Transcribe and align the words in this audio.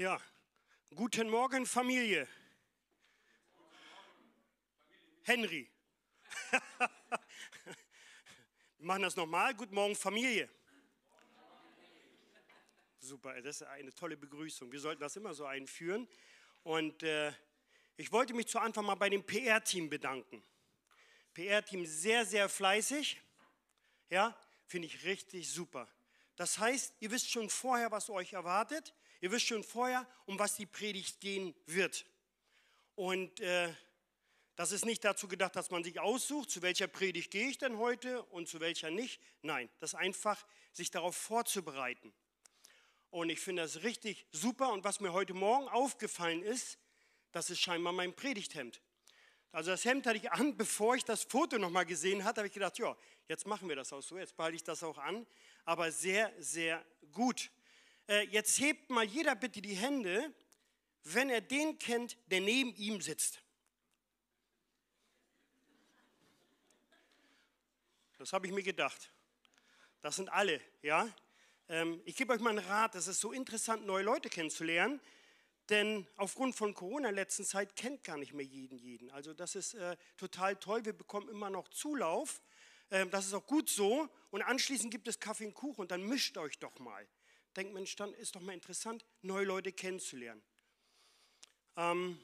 Ja, 0.00 0.18
guten 0.94 1.28
Morgen 1.28 1.66
Familie. 1.66 2.26
Henry. 5.24 5.70
Wir 8.78 8.86
machen 8.86 9.02
das 9.02 9.14
nochmal. 9.14 9.52
Guten 9.52 9.74
Morgen 9.74 9.94
Familie. 9.94 10.48
Super, 12.98 13.42
das 13.42 13.60
ist 13.60 13.66
eine 13.66 13.94
tolle 13.94 14.16
Begrüßung. 14.16 14.72
Wir 14.72 14.80
sollten 14.80 15.02
das 15.02 15.16
immer 15.16 15.34
so 15.34 15.44
einführen. 15.44 16.08
Und 16.62 17.02
äh, 17.02 17.34
ich 17.98 18.10
wollte 18.10 18.32
mich 18.32 18.46
zu 18.46 18.58
Anfang 18.58 18.86
mal 18.86 18.94
bei 18.94 19.10
dem 19.10 19.22
PR-Team 19.22 19.90
bedanken. 19.90 20.42
PR-Team 21.34 21.84
sehr, 21.84 22.24
sehr 22.24 22.48
fleißig. 22.48 23.20
Ja, 24.08 24.34
finde 24.64 24.86
ich 24.86 25.04
richtig 25.04 25.50
super. 25.50 25.86
Das 26.36 26.58
heißt, 26.58 26.94
ihr 27.00 27.10
wisst 27.10 27.30
schon 27.30 27.50
vorher, 27.50 27.90
was 27.90 28.08
euch 28.08 28.32
erwartet. 28.32 28.94
Ihr 29.20 29.30
wisst 29.30 29.46
schon 29.46 29.62
vorher, 29.62 30.06
um 30.26 30.38
was 30.38 30.56
die 30.56 30.66
Predigt 30.66 31.20
gehen 31.20 31.54
wird. 31.66 32.06
Und 32.94 33.40
äh, 33.40 33.72
das 34.56 34.72
ist 34.72 34.84
nicht 34.84 35.04
dazu 35.04 35.28
gedacht, 35.28 35.56
dass 35.56 35.70
man 35.70 35.84
sich 35.84 36.00
aussucht, 36.00 36.50
zu 36.50 36.62
welcher 36.62 36.86
Predigt 36.86 37.30
gehe 37.30 37.48
ich 37.48 37.58
denn 37.58 37.78
heute 37.78 38.22
und 38.24 38.48
zu 38.48 38.60
welcher 38.60 38.90
nicht. 38.90 39.20
Nein, 39.42 39.68
das 39.78 39.94
ist 39.94 39.98
einfach, 39.98 40.46
sich 40.72 40.90
darauf 40.90 41.16
vorzubereiten. 41.16 42.12
Und 43.10 43.30
ich 43.30 43.40
finde 43.40 43.62
das 43.62 43.82
richtig 43.82 44.26
super. 44.32 44.72
Und 44.72 44.84
was 44.84 45.00
mir 45.00 45.12
heute 45.12 45.34
Morgen 45.34 45.68
aufgefallen 45.68 46.42
ist, 46.42 46.78
das 47.32 47.50
ist 47.50 47.60
scheinbar 47.60 47.92
mein 47.92 48.14
Predigthemd. 48.14 48.80
Also 49.52 49.70
das 49.70 49.84
Hemd 49.84 50.06
hatte 50.06 50.16
ich 50.16 50.30
an, 50.30 50.56
bevor 50.58 50.94
ich 50.94 51.04
das 51.04 51.24
Foto 51.24 51.58
nochmal 51.58 51.86
gesehen 51.86 52.24
hatte, 52.24 52.40
habe 52.40 52.48
ich 52.48 52.54
gedacht, 52.54 52.78
ja, 52.78 52.96
jetzt 53.28 53.46
machen 53.46 53.68
wir 53.68 53.76
das 53.76 53.92
auch 53.92 54.02
so, 54.02 54.18
jetzt 54.18 54.36
behalte 54.36 54.56
ich 54.56 54.64
das 54.64 54.82
auch 54.82 54.98
an. 54.98 55.26
Aber 55.64 55.90
sehr, 55.90 56.32
sehr 56.38 56.84
gut. 57.12 57.50
Äh, 58.10 58.26
jetzt 58.32 58.58
hebt 58.58 58.90
mal 58.90 59.04
jeder 59.04 59.36
bitte 59.36 59.62
die 59.62 59.74
Hände, 59.74 60.34
wenn 61.04 61.30
er 61.30 61.40
den 61.40 61.78
kennt, 61.78 62.16
der 62.26 62.40
neben 62.40 62.74
ihm 62.74 63.00
sitzt. 63.00 63.40
Das 68.18 68.32
habe 68.32 68.48
ich 68.48 68.52
mir 68.52 68.64
gedacht. 68.64 69.12
Das 70.00 70.16
sind 70.16 70.28
alle, 70.28 70.60
ja. 70.82 71.08
Ähm, 71.68 72.02
ich 72.04 72.16
gebe 72.16 72.32
euch 72.32 72.40
mal 72.40 72.50
einen 72.50 72.66
Rat, 72.66 72.96
es 72.96 73.06
ist 73.06 73.20
so 73.20 73.30
interessant, 73.30 73.86
neue 73.86 74.02
Leute 74.02 74.28
kennenzulernen, 74.28 75.00
denn 75.68 76.04
aufgrund 76.16 76.56
von 76.56 76.74
Corona 76.74 77.10
in 77.10 77.14
der 77.14 77.24
letzten 77.24 77.44
Zeit 77.44 77.76
kennt 77.76 78.02
gar 78.02 78.18
nicht 78.18 78.32
mehr 78.32 78.44
jeden 78.44 78.76
jeden. 78.76 79.08
Also 79.12 79.34
das 79.34 79.54
ist 79.54 79.74
äh, 79.74 79.96
total 80.16 80.56
toll, 80.56 80.84
wir 80.84 80.94
bekommen 80.94 81.28
immer 81.28 81.48
noch 81.48 81.68
Zulauf. 81.68 82.42
Ähm, 82.90 83.08
das 83.12 83.26
ist 83.26 83.34
auch 83.34 83.46
gut 83.46 83.68
so. 83.68 84.08
Und 84.32 84.42
anschließend 84.42 84.90
gibt 84.90 85.06
es 85.06 85.20
Kaffee 85.20 85.46
und 85.46 85.54
Kuchen 85.54 85.82
und 85.82 85.92
dann 85.92 86.02
mischt 86.02 86.36
euch 86.38 86.58
doch 86.58 86.76
mal 86.80 87.06
denkt, 87.56 87.72
Mensch, 87.72 87.96
dann 87.96 88.12
ist 88.14 88.34
doch 88.34 88.40
mal 88.40 88.52
interessant, 88.52 89.04
neue 89.22 89.44
Leute 89.44 89.72
kennenzulernen. 89.72 90.42
Ähm, 91.76 92.20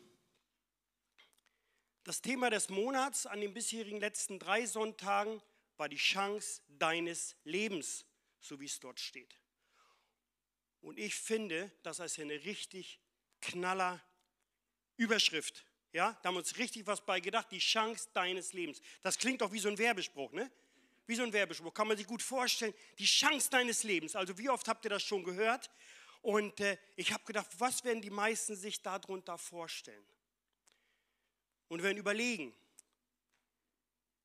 das 2.05 2.23
Thema 2.23 2.51
des 2.51 2.69
Monats 2.69 3.27
an 3.27 3.41
den 3.41 3.53
bisherigen 3.53 3.99
letzten 3.99 4.39
drei 4.39 4.65
Sonntagen 4.67 5.43
war 5.77 5.89
die 5.89 5.97
Chance 5.97 6.63
deines 6.69 7.37
Lebens, 7.45 8.07
so 8.41 8.61
wie 8.61 8.67
es 8.67 8.79
dort 8.79 9.01
steht. 9.01 9.41
Und 10.81 10.99
ich 10.99 11.17
finde, 11.17 11.73
das 11.83 11.99
ist 11.99 12.19
eine 12.21 12.45
richtig 12.45 13.01
knaller 13.41 14.01
Überschrift. 14.97 15.67
Ja, 15.93 16.13
da 16.23 16.29
haben 16.29 16.35
wir 16.35 16.39
uns 16.41 16.59
richtig 16.59 16.87
was 16.87 17.05
bei 17.05 17.21
gedacht, 17.21 17.51
die 17.51 17.59
Chance 17.59 18.09
deines 18.13 18.53
Lebens. 18.53 18.81
Das 19.03 19.19
klingt 19.19 19.41
doch 19.41 19.51
wie 19.51 19.59
so 19.59 19.69
ein 19.69 19.79
Werbespruch, 19.79 20.31
ne? 20.33 20.51
Wie 21.07 21.15
so 21.15 21.23
ein 21.23 21.33
Werbespruch, 21.33 21.73
kann 21.73 21.89
man 21.89 21.97
sich 21.97 22.07
gut 22.07 22.23
vorstellen. 22.23 22.75
Die 22.99 23.05
Chance 23.05 23.51
deines 23.51 23.83
Lebens. 23.83 24.17
Also 24.17 24.37
wie 24.39 24.49
oft 24.49 24.67
habt 24.69 24.85
ihr 24.85 24.91
das 24.91 25.03
schon 25.03 25.25
gehört? 25.25 25.71
Und 26.23 26.61
äh, 26.61 26.77
ich 26.97 27.13
habe 27.13 27.25
gedacht, 27.25 27.49
was 27.59 27.85
werden 27.85 28.03
die 28.03 28.11
meisten 28.11 28.57
sich 28.57 28.83
darunter 28.83 29.39
vorstellen? 29.39 30.05
Und 31.69 31.83
werden 31.83 31.99
überlegen, 31.99 32.55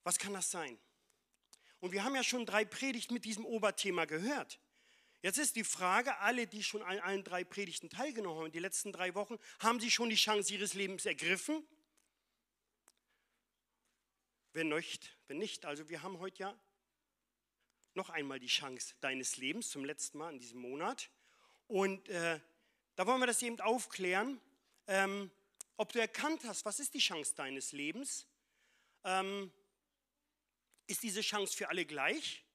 was 0.03 0.17
kann 0.17 0.33
das 0.33 0.49
sein? 0.49 0.79
Und 1.79 1.91
wir 1.91 2.03
haben 2.03 2.15
ja 2.15 2.23
schon 2.23 2.45
drei 2.45 2.65
Predigten 2.65 3.13
mit 3.13 3.25
diesem 3.25 3.45
Oberthema 3.45 4.05
gehört. 4.05 4.59
Jetzt 5.21 5.37
ist 5.37 5.55
die 5.55 5.63
Frage, 5.63 6.17
alle, 6.17 6.47
die 6.47 6.63
schon 6.63 6.81
an 6.81 6.99
allen 6.99 7.23
drei 7.23 7.43
Predigten 7.43 7.89
teilgenommen 7.89 8.39
haben, 8.43 8.51
die 8.51 8.59
letzten 8.59 8.91
drei 8.91 9.13
Wochen, 9.13 9.37
haben 9.59 9.79
sie 9.79 9.91
schon 9.91 10.09
die 10.09 10.15
Chance 10.15 10.53
ihres 10.53 10.73
Lebens 10.73 11.05
ergriffen? 11.05 11.63
Wenn 14.53 14.69
nicht, 14.69 15.15
wenn 15.27 15.37
nicht, 15.37 15.65
also 15.65 15.87
wir 15.89 16.01
haben 16.01 16.19
heute 16.19 16.39
ja 16.39 16.59
noch 17.93 18.09
einmal 18.09 18.39
die 18.39 18.47
Chance 18.47 18.95
deines 19.01 19.37
Lebens, 19.37 19.69
zum 19.69 19.85
letzten 19.85 20.17
Mal 20.17 20.33
in 20.33 20.39
diesem 20.39 20.61
Monat. 20.61 21.09
Und 21.67 22.09
äh, 22.09 22.39
da 22.95 23.07
wollen 23.07 23.19
wir 23.19 23.27
das 23.27 23.41
eben 23.41 23.59
aufklären, 23.59 24.39
ähm, 24.87 25.31
ob 25.77 25.91
du 25.93 25.99
erkannt 25.99 26.43
hast, 26.45 26.65
was 26.65 26.79
ist 26.79 26.93
die 26.93 26.99
Chance 26.99 27.33
deines 27.35 27.71
Lebens? 27.71 28.27
Ähm, 29.03 29.51
ist 30.87 31.01
diese 31.01 31.21
Chance 31.21 31.55
für 31.55 31.69
alle 31.69 31.85
gleich? 31.85 32.45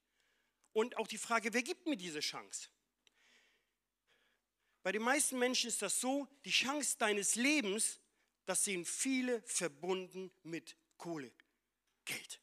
Und 0.73 0.95
auch 0.97 1.07
die 1.07 1.17
Frage, 1.17 1.53
wer 1.53 1.63
gibt 1.63 1.87
mir 1.87 1.97
diese 1.97 2.19
Chance? 2.19 2.69
Bei 4.83 4.91
den 4.91 5.01
meisten 5.01 5.37
Menschen 5.39 5.67
ist 5.67 5.81
das 5.81 5.99
so, 5.99 6.27
die 6.45 6.51
Chance 6.51 6.97
deines 6.97 7.35
Lebens, 7.35 7.99
das 8.45 8.63
sehen 8.63 8.85
viele 8.85 9.41
verbunden 9.41 10.31
mit 10.43 10.77
Kohle, 10.97 11.31
Geld. 12.05 12.39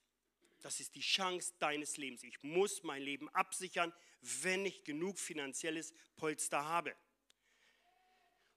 Das 0.64 0.80
ist 0.80 0.94
die 0.94 1.02
Chance 1.02 1.52
deines 1.58 1.98
Lebens. 1.98 2.22
Ich 2.22 2.42
muss 2.42 2.84
mein 2.84 3.02
Leben 3.02 3.28
absichern, 3.34 3.92
wenn 4.22 4.64
ich 4.64 4.82
genug 4.82 5.18
finanzielles 5.18 5.92
Polster 6.16 6.64
habe. 6.64 6.96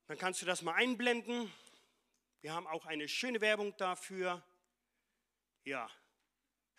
Dann 0.06 0.18
kannst 0.18 0.42
du 0.42 0.46
das 0.46 0.62
mal 0.62 0.72
einblenden. 0.76 1.52
Wir 2.40 2.54
haben 2.54 2.66
auch 2.66 2.86
eine 2.86 3.10
schöne 3.10 3.42
Werbung 3.42 3.76
dafür. 3.76 4.42
Ja, 5.66 5.92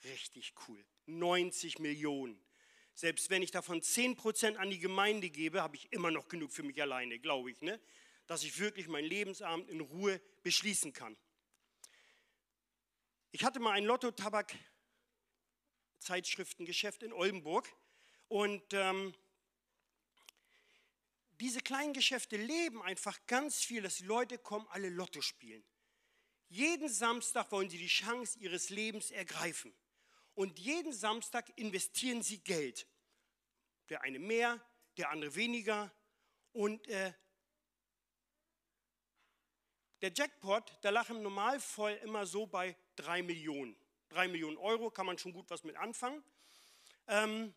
richtig 0.05 0.55
cool. 0.67 0.83
90 1.05 1.79
Millionen. 1.79 2.43
Selbst 2.95 3.29
wenn 3.29 3.43
ich 3.43 3.51
davon 3.51 3.83
10% 3.83 4.57
an 4.57 4.71
die 4.71 4.79
Gemeinde 4.79 5.29
gebe, 5.29 5.61
habe 5.61 5.77
ich 5.77 5.93
immer 5.93 6.11
noch 6.11 6.29
genug 6.29 6.53
für 6.53 6.63
mich 6.63 6.81
alleine, 6.81 7.19
glaube 7.19 7.51
ich, 7.51 7.61
ne? 7.61 7.79
dass 8.29 8.45
ich 8.45 8.59
wirklich 8.59 8.89
mein 8.89 9.05
Lebensabend 9.05 9.69
in 9.69 9.83
Ruhe 9.83 10.23
beschließen 10.43 10.95
kann. 10.95 11.19
Ich 13.31 13.45
hatte 13.45 13.61
mal 13.61 13.73
ein 13.73 13.85
Lotto-Tabak 13.85 14.55
Zeitschriftengeschäft 16.01 17.03
in 17.03 17.13
Oldenburg. 17.13 17.69
Und 18.29 18.63
ähm, 18.73 19.15
diese 21.41 21.61
kleinen 21.61 21.93
Geschäfte 21.93 22.37
leben 22.37 22.83
einfach 22.83 23.19
ganz 23.27 23.63
viel, 23.63 23.83
dass 23.83 23.97
die 23.97 24.05
Leute 24.05 24.39
kommen, 24.39 24.67
alle 24.71 24.89
Lotto 24.89 25.21
spielen. 25.21 25.65
Jeden 26.49 26.89
Samstag 26.89 27.53
wollen 27.53 27.71
sie 27.71 27.79
die 27.79 27.87
Chance 27.87 28.39
ihres 28.39 28.71
Lebens 28.71 29.11
ergreifen. 29.11 29.75
Und 30.35 30.59
jeden 30.59 30.93
Samstag 30.93 31.51
investieren 31.57 32.23
sie 32.23 32.39
Geld. 32.39 32.87
Der 33.89 34.03
eine 34.03 34.19
mehr, 34.19 34.61
der 34.97 35.11
andere 35.11 35.35
weniger. 35.35 35.93
Und 36.53 36.87
äh, 36.89 37.13
der 40.01 40.13
Jackpot, 40.13 40.79
der 40.83 40.93
lag 40.93 41.11
im 41.11 41.23
Normalfall 41.23 41.97
immer 41.97 42.25
so 42.27 42.47
bei 42.47 42.77
drei 42.97 43.23
Millionen. 43.23 43.77
3 44.11 44.29
Millionen 44.29 44.57
Euro 44.57 44.91
kann 44.91 45.07
man 45.07 45.19
schon 45.19 45.33
gut 45.33 45.49
was 45.51 45.65
mit 45.65 45.77
anfangen. 45.77 46.23
Ähm, 47.07 47.55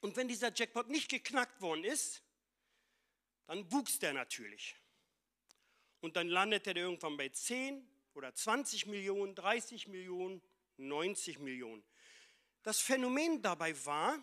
und 0.00 0.16
wenn 0.16 0.28
dieser 0.28 0.52
Jackpot 0.54 0.88
nicht 0.88 1.10
geknackt 1.10 1.60
worden 1.60 1.84
ist, 1.84 2.22
dann 3.46 3.70
wuchs 3.72 3.98
der 3.98 4.12
natürlich. 4.12 4.76
Und 6.00 6.16
dann 6.16 6.28
landete 6.28 6.74
der 6.74 6.84
irgendwann 6.84 7.16
bei 7.16 7.28
10 7.28 7.86
oder 8.14 8.34
20 8.34 8.86
Millionen, 8.86 9.34
30 9.34 9.88
Millionen, 9.88 10.40
90 10.76 11.38
Millionen. 11.40 11.82
Das 12.62 12.80
Phänomen 12.80 13.42
dabei 13.42 13.74
war, 13.84 14.18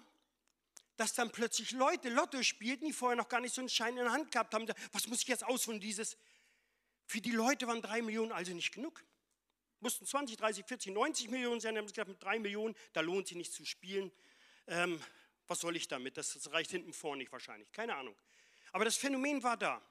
dass 0.95 1.13
dann 1.13 1.31
plötzlich 1.31 1.71
Leute 1.71 2.09
Lotto 2.09 2.41
spielten, 2.43 2.85
die 2.85 2.93
vorher 2.93 3.17
noch 3.17 3.27
gar 3.27 3.41
nicht 3.41 3.53
so 3.53 3.61
einen 3.61 3.69
Schein 3.69 3.97
in 3.97 4.03
der 4.03 4.11
Hand 4.11 4.31
gehabt 4.31 4.53
haben. 4.53 4.67
Was 4.93 5.07
muss 5.07 5.21
ich 5.21 5.27
jetzt 5.27 5.43
ausholen? 5.43 5.81
Dieses, 5.81 6.17
für 7.05 7.19
die 7.19 7.31
Leute 7.31 7.67
waren 7.67 7.81
3 7.81 8.01
Millionen 8.01 8.31
also 8.31 8.53
nicht 8.53 8.73
genug 8.73 9.03
mussten 9.79 10.05
20, 10.05 10.37
30, 10.37 10.65
40, 10.65 10.93
90 10.93 11.29
Millionen 11.29 11.59
sein. 11.59 11.77
Haben 11.77 11.87
sie 11.87 11.93
gesagt, 11.93 12.09
mit 12.09 12.23
3 12.23 12.39
Millionen, 12.39 12.75
da 12.93 13.01
lohnt 13.01 13.27
sich 13.27 13.37
nicht 13.37 13.53
zu 13.53 13.65
spielen. 13.65 14.11
Ähm, 14.67 15.01
was 15.47 15.59
soll 15.59 15.75
ich 15.75 15.87
damit? 15.87 16.17
Das, 16.17 16.33
das 16.33 16.51
reicht 16.51 16.71
hinten 16.71 16.93
vorne 16.93 17.19
nicht 17.19 17.31
wahrscheinlich. 17.31 17.71
Keine 17.71 17.95
Ahnung. 17.95 18.15
Aber 18.71 18.85
das 18.85 18.97
Phänomen 18.97 19.43
war 19.43 19.57
da. 19.57 19.81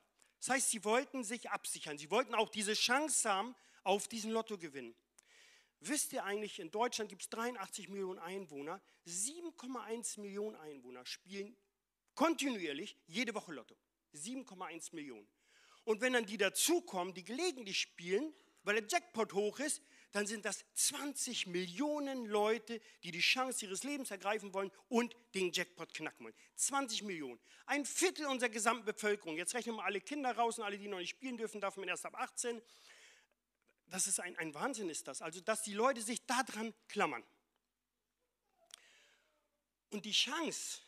Das 0.40 0.50
heißt, 0.50 0.70
sie 0.70 0.84
wollten 0.84 1.24
sich 1.24 1.50
absichern. 1.50 1.96
Sie 1.96 2.10
wollten 2.10 2.34
auch 2.34 2.48
diese 2.48 2.74
Chance 2.74 3.28
haben 3.28 3.54
auf 3.82 4.08
diesen 4.08 4.30
Lottogewinn. 4.30 4.94
Wisst 5.80 6.12
ihr 6.12 6.24
eigentlich, 6.24 6.58
in 6.58 6.70
Deutschland 6.70 7.10
gibt 7.10 7.22
es 7.22 7.28
83 7.28 7.88
Millionen 7.88 8.18
Einwohner. 8.18 8.80
7,1 9.06 10.20
Millionen 10.20 10.56
Einwohner 10.56 11.04
spielen 11.06 11.56
kontinuierlich 12.14 12.96
jede 13.06 13.34
Woche 13.34 13.52
Lotto. 13.52 13.76
7,1 14.14 14.94
Millionen. 14.94 15.28
Und 15.84 16.00
wenn 16.00 16.14
dann 16.14 16.26
die 16.26 16.38
dazukommen, 16.38 17.12
die 17.12 17.24
gelegentlich 17.24 17.78
spielen, 17.78 18.32
weil 18.64 18.80
der 18.80 18.86
Jackpot 18.88 19.32
hoch 19.32 19.60
ist, 19.60 19.82
dann 20.12 20.26
sind 20.26 20.44
das 20.44 20.64
20 20.74 21.48
Millionen 21.48 22.26
Leute, 22.26 22.80
die 23.02 23.10
die 23.10 23.20
Chance 23.20 23.66
ihres 23.66 23.82
Lebens 23.82 24.10
ergreifen 24.10 24.54
wollen 24.54 24.70
und 24.88 25.16
den 25.34 25.50
Jackpot 25.52 25.92
knacken 25.92 26.24
wollen. 26.24 26.36
20 26.54 27.02
Millionen. 27.02 27.40
Ein 27.66 27.84
Viertel 27.84 28.26
unserer 28.26 28.50
gesamten 28.50 28.84
Bevölkerung. 28.84 29.36
Jetzt 29.36 29.54
rechnen 29.54 29.76
wir 29.76 29.84
alle 29.84 30.00
Kinder 30.00 30.36
raus 30.36 30.58
und 30.58 30.64
alle, 30.64 30.78
die 30.78 30.86
noch 30.86 30.98
nicht 30.98 31.10
spielen 31.10 31.36
dürfen, 31.36 31.60
darf 31.60 31.76
man 31.76 31.88
erst 31.88 32.06
ab 32.06 32.14
18. 32.14 32.62
Das 33.86 34.06
ist 34.06 34.20
ein, 34.20 34.36
ein 34.38 34.54
Wahnsinn, 34.54 34.88
ist 34.88 35.08
das. 35.08 35.20
Also, 35.20 35.40
dass 35.40 35.62
die 35.62 35.74
Leute 35.74 36.00
sich 36.00 36.24
daran 36.26 36.72
klammern. 36.88 37.24
Und 39.90 40.04
die 40.04 40.12
Chance, 40.12 40.80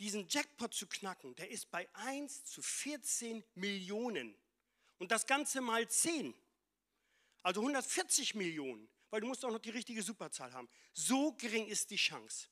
diesen 0.00 0.28
Jackpot 0.28 0.74
zu 0.74 0.86
knacken, 0.88 1.34
der 1.36 1.50
ist 1.50 1.70
bei 1.70 1.88
1 1.94 2.44
zu 2.44 2.60
14 2.60 3.44
Millionen. 3.54 4.36
Und 4.98 5.12
das 5.12 5.26
Ganze 5.26 5.60
mal 5.60 5.88
10. 5.88 6.34
Also 7.46 7.60
140 7.60 8.34
Millionen, 8.34 8.88
weil 9.08 9.20
du 9.20 9.28
musst 9.28 9.44
auch 9.44 9.52
noch 9.52 9.60
die 9.60 9.70
richtige 9.70 10.02
Superzahl 10.02 10.52
haben. 10.52 10.68
So 10.92 11.32
gering 11.34 11.68
ist 11.68 11.88
die 11.92 11.96
Chance. 11.96 12.48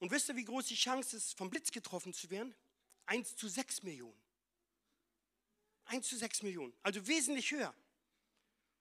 Und 0.00 0.10
wisst 0.10 0.28
ihr, 0.28 0.34
wie 0.34 0.44
groß 0.44 0.66
die 0.66 0.74
Chance 0.74 1.16
ist, 1.16 1.38
vom 1.38 1.48
Blitz 1.48 1.70
getroffen 1.70 2.12
zu 2.12 2.28
werden? 2.28 2.56
1 3.04 3.36
zu 3.36 3.46
6 3.46 3.84
Millionen. 3.84 4.20
1 5.84 6.08
zu 6.08 6.16
6 6.16 6.42
Millionen, 6.42 6.76
also 6.82 7.06
wesentlich 7.06 7.52
höher. 7.52 7.72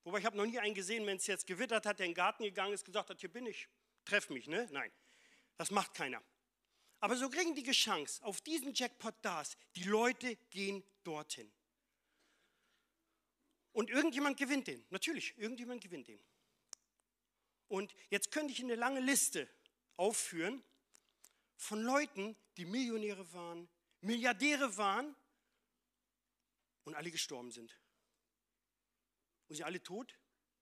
Wobei 0.03 0.17
ich 0.17 0.25
habe 0.25 0.35
noch 0.35 0.47
nie 0.47 0.57
einen 0.57 0.73
gesehen, 0.73 1.06
wenn 1.06 1.18
es 1.18 1.27
jetzt 1.27 1.45
gewittert 1.45 1.85
hat, 1.85 2.00
der 2.00 2.07
in 2.07 2.13
den 2.13 2.15
Garten 2.15 2.44
gegangen 2.44 2.73
ist, 2.73 2.85
gesagt 2.85 3.11
hat, 3.11 3.19
hier 3.19 3.31
bin 3.31 3.45
ich, 3.45 3.68
treff 4.03 4.31
mich, 4.31 4.47
ne? 4.47 4.68
Nein, 4.71 4.91
das 5.57 5.69
macht 5.69 5.94
keiner. 5.94 6.23
Aber 7.01 7.15
so 7.15 7.29
gering 7.29 7.53
die 7.53 7.69
Chance 7.69 8.23
auf 8.23 8.41
diesen 8.41 8.73
Jackpot 8.73 9.13
da 9.21 9.41
ist, 9.41 9.57
die 9.75 9.83
Leute 9.83 10.38
gehen 10.50 10.83
dorthin. 11.03 11.51
Und 13.75 13.89
irgendjemand 13.89 14.38
gewinnt 14.38 14.68
den. 14.68 14.86
Natürlich, 14.89 15.38
irgendjemand 15.38 15.81
gewinnt 15.81 16.07
den. 16.07 16.24
Und 17.68 17.94
jetzt 18.10 18.31
könnte 18.31 18.54
ich 18.54 18.62
eine 18.62 18.75
lange 18.75 19.01
Liste 19.01 19.50
aufführen 19.98 20.63
von 21.57 21.81
Leuten, 21.81 22.38
die 22.56 22.63
Millionäre 22.63 23.33
waren, 23.33 23.68
Milliardäre 24.00 24.77
waren 24.77 25.13
und 26.86 26.95
alle 26.95 27.12
gestorben 27.12 27.51
sind. 27.51 27.77
Und 29.50 29.57
sie 29.57 29.66
alle 29.66 29.83
tot 29.83 30.18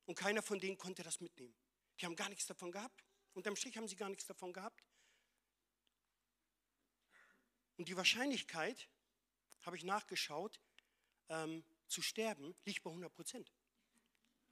und 0.05 0.15
keiner 0.15 0.41
von 0.41 0.59
denen 0.59 0.79
konnte 0.79 1.03
das 1.03 1.21
mitnehmen. 1.21 1.53
Die 1.99 2.07
haben 2.07 2.15
gar 2.15 2.29
nichts 2.29 2.47
davon 2.47 2.71
gehabt. 2.71 3.05
Unterm 3.33 3.55
Strich 3.55 3.77
haben 3.77 3.87
sie 3.87 3.95
gar 3.95 4.09
nichts 4.09 4.25
davon 4.25 4.53
gehabt. 4.53 4.83
Und 7.77 7.87
die 7.87 7.95
Wahrscheinlichkeit, 7.95 8.89
habe 9.61 9.77
ich 9.77 9.83
nachgeschaut, 9.83 10.59
ähm, 11.29 11.63
zu 11.93 12.01
sterben, 12.01 12.55
liegt 12.65 12.83
bei 12.83 12.89
100 12.89 13.13
Prozent. 13.13 13.51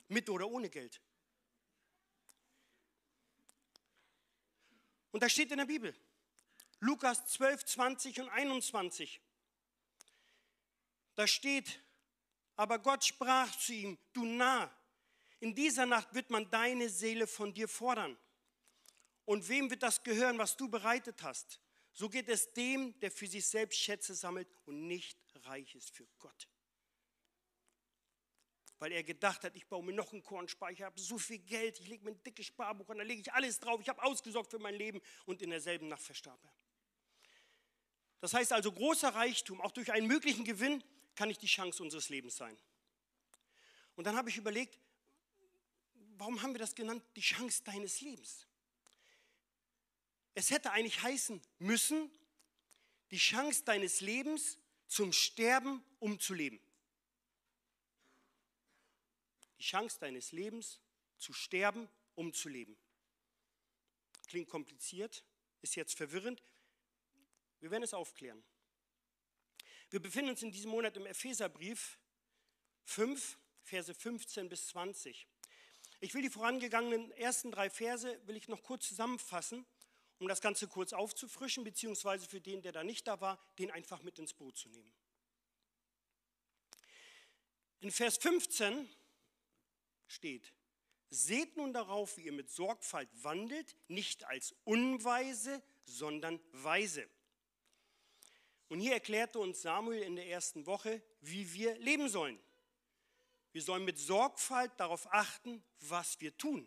Mit 0.08 0.30
oder 0.30 0.48
ohne 0.48 0.70
Geld. 0.70 1.02
Und 5.12 5.22
das 5.24 5.32
steht 5.32 5.52
in 5.52 5.58
der 5.58 5.66
Bibel. 5.66 5.94
Lukas 6.80 7.26
12, 7.28 7.66
20 7.66 8.20
und 8.22 8.30
21. 8.30 9.22
Da 11.16 11.28
steht, 11.28 11.80
aber 12.56 12.80
Gott 12.80 13.04
sprach 13.04 13.54
zu 13.58 13.74
ihm, 13.74 13.98
du 14.14 14.24
Narr, 14.24 14.72
in 15.40 15.54
dieser 15.54 15.86
Nacht 15.86 16.14
wird 16.14 16.30
man 16.30 16.50
deine 16.50 16.88
Seele 16.90 17.28
von 17.28 17.54
dir 17.54 17.68
fordern. 17.68 18.18
Und 19.26 19.48
wem 19.50 19.70
wird 19.70 19.84
das 19.84 20.04
gehören, 20.04 20.38
was 20.38 20.56
du 20.56 20.70
bereitet 20.70 21.24
hast? 21.24 21.60
So 21.94 22.10
geht 22.10 22.30
es 22.30 22.54
dem, 22.54 22.98
der 23.00 23.12
für 23.12 23.28
sich 23.28 23.46
selbst 23.46 23.80
Schätze 23.80 24.16
sammelt 24.16 24.48
und 24.66 24.88
nicht 24.88 25.18
reich 25.44 25.76
ist 25.76 25.92
für 25.92 26.08
Gott 26.20 26.51
weil 28.82 28.94
er 28.94 29.04
gedacht 29.04 29.44
hat, 29.44 29.56
ich 29.56 29.68
baue 29.68 29.84
mir 29.84 29.94
noch 29.94 30.12
einen 30.12 30.24
Kornspeicher, 30.24 30.74
ich 30.74 30.82
habe 30.82 31.00
so 31.00 31.20
viel 31.20 31.38
Geld, 31.38 31.80
ich 31.80 31.88
lege 31.88 32.04
mir 32.04 32.14
ein 32.14 32.24
dickes 32.24 32.48
Sparbuch 32.48 32.90
und 32.90 32.98
da 32.98 33.04
lege 33.04 33.22
ich 33.22 33.32
alles 33.32 33.60
drauf, 33.60 33.80
ich 33.80 33.88
habe 33.88 34.02
ausgesorgt 34.02 34.50
für 34.50 34.58
mein 34.58 34.74
Leben 34.74 35.00
und 35.26 35.44
in 35.44 35.52
derselben 35.52 35.88
Nacht 35.88 36.02
verstarb 36.02 36.44
er. 36.44 36.52
Das 38.22 38.34
heißt 38.34 38.52
also, 38.54 38.72
großer 38.72 39.10
Reichtum, 39.10 39.62
auch 39.62 39.70
durch 39.70 39.92
einen 39.92 40.08
möglichen 40.08 40.44
Gewinn, 40.44 40.84
kann 41.14 41.28
nicht 41.28 41.44
die 41.44 41.48
Chance 41.48 41.84
unseres 41.84 42.10
Lebens 42.10 42.38
sein. 42.38 42.58
Und 43.96 44.08
dann 44.08 44.16
habe 44.16 44.32
ich 44.32 44.38
überlegt, 44.38 44.80
warum 46.18 46.42
haben 46.42 46.56
wir 46.56 46.60
das 46.60 46.74
genannt, 46.74 47.04
die 47.16 47.22
Chance 47.22 47.64
deines 47.64 48.02
Lebens? 48.02 48.48
Es 50.34 50.50
hätte 50.50 50.72
eigentlich 50.72 51.04
heißen 51.04 51.40
müssen, 51.60 52.10
die 53.12 53.18
Chance 53.18 53.64
deines 53.64 54.02
Lebens 54.02 54.58
zum 54.88 55.14
Sterben, 55.14 55.84
um 56.00 56.20
zu 56.20 56.34
leben 56.34 56.60
die 59.62 59.68
Chance 59.68 60.00
deines 60.00 60.32
Lebens 60.32 60.80
zu 61.20 61.34
sterben, 61.34 61.88
um 62.16 62.34
zu 62.34 62.50
leben. 62.50 62.76
Klingt 64.26 64.50
kompliziert, 64.50 65.24
ist 65.62 65.76
jetzt 65.76 65.96
verwirrend. 65.96 66.42
Wir 67.60 67.70
werden 67.70 67.84
es 67.84 67.94
aufklären. 67.94 68.44
Wir 69.92 70.00
befinden 70.00 70.32
uns 70.32 70.42
in 70.42 70.52
diesem 70.52 70.72
Monat 70.72 70.98
im 70.98 71.06
Epheserbrief 71.06 72.00
5, 72.86 73.38
Verse 73.62 73.94
15 73.94 74.50
bis 74.50 74.70
20. 74.70 75.28
Ich 76.00 76.16
will 76.16 76.24
die 76.24 76.32
vorangegangenen 76.32 77.12
ersten 77.12 77.52
drei 77.52 77.70
Verse 77.70 78.20
will 78.26 78.38
ich 78.38 78.48
noch 78.48 78.64
kurz 78.64 78.88
zusammenfassen, 78.88 79.68
um 80.18 80.28
das 80.28 80.42
Ganze 80.42 80.68
kurz 80.68 80.92
aufzufrischen, 80.92 81.64
beziehungsweise 81.64 82.28
für 82.28 82.42
den, 82.42 82.64
der 82.64 82.72
da 82.72 82.84
nicht 82.84 83.08
da 83.08 83.22
war, 83.22 83.40
den 83.60 83.70
einfach 83.70 84.02
mit 84.02 84.18
ins 84.18 84.34
Boot 84.34 84.58
zu 84.58 84.70
nehmen. 84.70 84.92
In 87.82 87.92
Vers 87.92 88.18
15 88.18 88.90
steht, 90.12 90.54
seht 91.10 91.58
nun 91.58 91.74
darauf, 91.74 92.18
wie 92.18 92.26
ihr 92.26 92.32
mit 92.32 92.50
Sorgfalt 92.50 93.10
wandelt, 93.24 93.76
nicht 93.88 94.24
als 94.26 94.56
Unweise, 94.64 95.62
sondern 95.86 96.40
weise. 96.52 97.08
Und 98.70 98.80
hier 98.80 98.94
erklärte 98.94 99.40
uns 99.40 99.62
Samuel 99.62 100.02
in 100.04 100.16
der 100.16 100.28
ersten 100.28 100.66
Woche, 100.66 101.02
wie 101.20 101.52
wir 101.54 101.78
leben 101.80 102.08
sollen. 102.08 102.40
Wir 103.52 103.62
sollen 103.62 103.84
mit 103.84 104.00
Sorgfalt 104.00 104.72
darauf 104.78 105.12
achten, 105.14 105.62
was 105.82 106.22
wir 106.22 106.38
tun. 106.38 106.66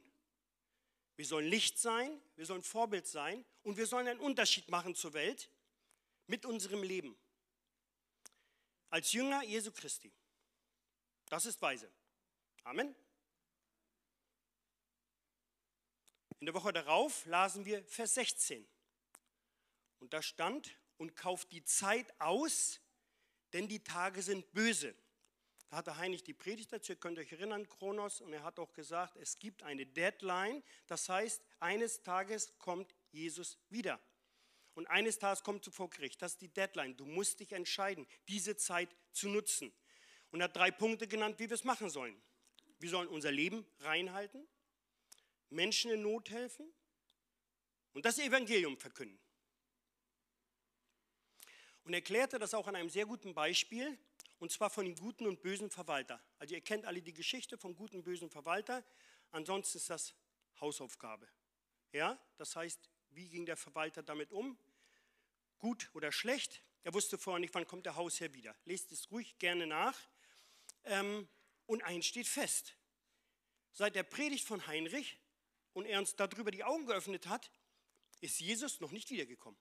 Wir 1.17 1.25
sollen 1.25 1.49
Licht 1.49 1.79
sein, 1.79 2.21
wir 2.37 2.45
sollen 2.45 2.63
Vorbild 2.63 3.07
sein 3.07 3.45
und 3.63 3.77
wir 3.79 3.87
sollen 3.87 4.09
einen 4.09 4.21
Unterschied 4.21 4.69
machen 4.69 4.95
zur 4.95 5.15
Welt 5.15 5.51
mit 6.27 6.45
unserem 6.45 6.83
Leben. 6.83 7.17
Als 8.91 9.13
Jünger 9.13 9.43
Jesu 9.43 9.73
Christi. 9.73 10.13
Das 11.31 11.47
ist 11.47 11.63
weise. 11.63 11.91
Amen. 12.65 12.95
In 16.45 16.53
der 16.53 16.55
Woche 16.57 16.75
darauf 16.75 17.25
lasen 17.25 17.65
wir 17.65 17.83
Vers 17.87 18.17
16. 18.17 18.69
Und 19.99 20.13
da 20.13 20.21
stand, 20.21 20.77
und 20.99 21.17
kauft 21.17 21.51
die 21.53 21.65
Zeit 21.65 22.13
aus, 22.21 22.83
denn 23.55 23.67
die 23.67 23.83
Tage 23.83 24.21
sind 24.21 24.53
böse. 24.53 24.95
Da 25.71 25.79
hatte 25.79 25.97
Heinrich 25.97 26.23
die 26.23 26.35
Predigt 26.35 26.71
dazu, 26.71 26.93
ihr 26.93 26.97
könnt 26.97 27.19
euch 27.19 27.33
erinnern, 27.33 27.67
Kronos, 27.67 28.21
und 28.21 28.35
er 28.35 28.43
hat 28.43 28.59
auch 28.59 28.75
gesagt, 28.75 29.17
es 29.17 29.39
gibt 29.39 29.63
eine 29.63 29.87
Deadline, 29.87 30.63
das 30.87 31.09
heißt, 31.09 31.43
eines 31.61 32.03
Tages 32.03 32.59
kommt 32.59 32.95
Jesus 33.11 33.57
wieder. 33.71 33.99
Und 34.75 34.87
eines 34.89 35.19
Tages 35.19 35.45
kommt 35.45 35.67
du 35.67 35.71
vor 35.71 35.89
Gericht. 35.89 36.21
Das 36.21 36.33
ist 36.33 36.43
die 36.43 36.53
Deadline. 36.53 36.95
Du 36.95 37.07
musst 37.07 37.41
dich 37.41 37.53
entscheiden, 37.53 38.07
diese 38.29 38.55
Zeit 38.55 38.95
zu 39.13 39.31
nutzen. 39.31 39.73
Und 40.31 40.43
er 40.43 40.45
hat 40.45 40.57
drei 40.57 40.71
Punkte 40.71 41.09
genannt, 41.09 41.39
wie 41.39 41.49
wir 41.49 41.55
es 41.55 41.65
machen 41.65 41.89
sollen. 41.89 42.21
Wir 42.81 42.91
sollen 42.91 43.09
unser 43.09 43.33
Leben 43.33 43.65
reinhalten. 43.81 44.47
Menschen 45.51 45.91
in 45.91 46.03
Not 46.03 46.31
helfen 46.31 46.73
und 47.93 48.05
das 48.05 48.19
Evangelium 48.19 48.77
verkünden. 48.77 49.19
Und 51.85 51.93
er 51.93 51.99
erklärte 51.99 52.39
das 52.39 52.55
auch 52.55 52.67
an 52.67 52.77
einem 52.77 52.89
sehr 52.89 53.07
guten 53.07 53.35
Beispiel, 53.35 53.99
und 54.39 54.51
zwar 54.51 54.71
von 54.71 54.85
dem 54.85 54.97
guten 54.97 55.27
und 55.27 55.43
bösen 55.43 55.71
Verwalter. 55.71 56.23
Also 56.39 56.55
ihr 56.55 56.61
kennt 56.61 56.87
alle 56.87 57.03
die 57.03 57.13
Geschichte 57.13 57.57
vom 57.59 57.75
guten 57.75 57.97
und 57.97 58.03
bösen 58.05 58.31
Verwalter, 58.31 58.85
ansonsten 59.31 59.79
ist 59.79 59.91
das 59.91 60.15
Hausaufgabe. 60.61 61.29
Ja, 61.93 62.19
das 62.37 62.57
heißt, 62.57 62.91
wie 63.11 63.29
ging 63.29 63.47
der 63.47 63.57
Verwalter 63.57 64.03
damit 64.03 64.33
um? 64.33 64.59
Gut 65.59 65.91
oder 65.95 66.11
schlecht? 66.11 66.63
Er 66.83 66.93
wusste 66.93 67.17
vorher 67.17 67.41
nicht, 67.41 67.55
wann 67.55 67.67
kommt 67.67 67.87
der 67.87 67.97
Hausherr 67.97 68.35
wieder. 68.35 68.55
Lest 68.65 68.93
es 68.93 69.11
ruhig 69.11 69.39
gerne 69.39 69.67
nach. 69.67 69.99
Ähm, 70.85 71.29
und 71.67 71.83
eins 71.83 72.07
steht 72.07 72.27
fest. 72.27 72.77
Seit 73.73 73.95
der 73.95 74.03
Predigt 74.03 74.47
von 74.47 74.67
Heinrich 74.67 75.19
und 75.75 75.85
er 75.85 75.99
uns 75.99 76.17
darüber 76.17 76.51
die 76.51 76.65
Augen 76.65 76.87
geöffnet 76.87 77.27
hat, 77.27 77.51
ist 78.21 78.41
Jesus 78.41 78.81
noch 78.81 78.91
nicht 78.91 79.11
wiedergekommen. 79.11 79.61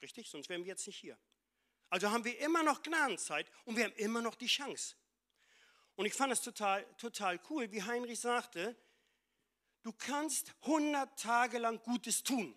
Richtig? 0.00 0.30
Sonst 0.30 0.48
wären 0.48 0.62
wir 0.62 0.68
jetzt 0.68 0.86
nicht 0.86 0.98
hier. 0.98 1.18
Also 1.90 2.10
haben 2.10 2.24
wir 2.24 2.38
immer 2.40 2.62
noch 2.62 2.82
Gnadenzeit 2.82 3.50
und 3.64 3.76
wir 3.76 3.84
haben 3.84 3.94
immer 3.94 4.22
noch 4.22 4.34
die 4.34 4.46
Chance. 4.46 4.96
Und 5.94 6.06
ich 6.06 6.14
fand 6.14 6.32
es 6.32 6.40
total, 6.40 6.84
total 6.96 7.40
cool, 7.50 7.70
wie 7.72 7.82
Heinrich 7.82 8.20
sagte, 8.20 8.76
du 9.82 9.92
kannst 9.92 10.54
100 10.62 11.18
Tage 11.18 11.58
lang 11.58 11.80
Gutes 11.82 12.22
tun. 12.22 12.54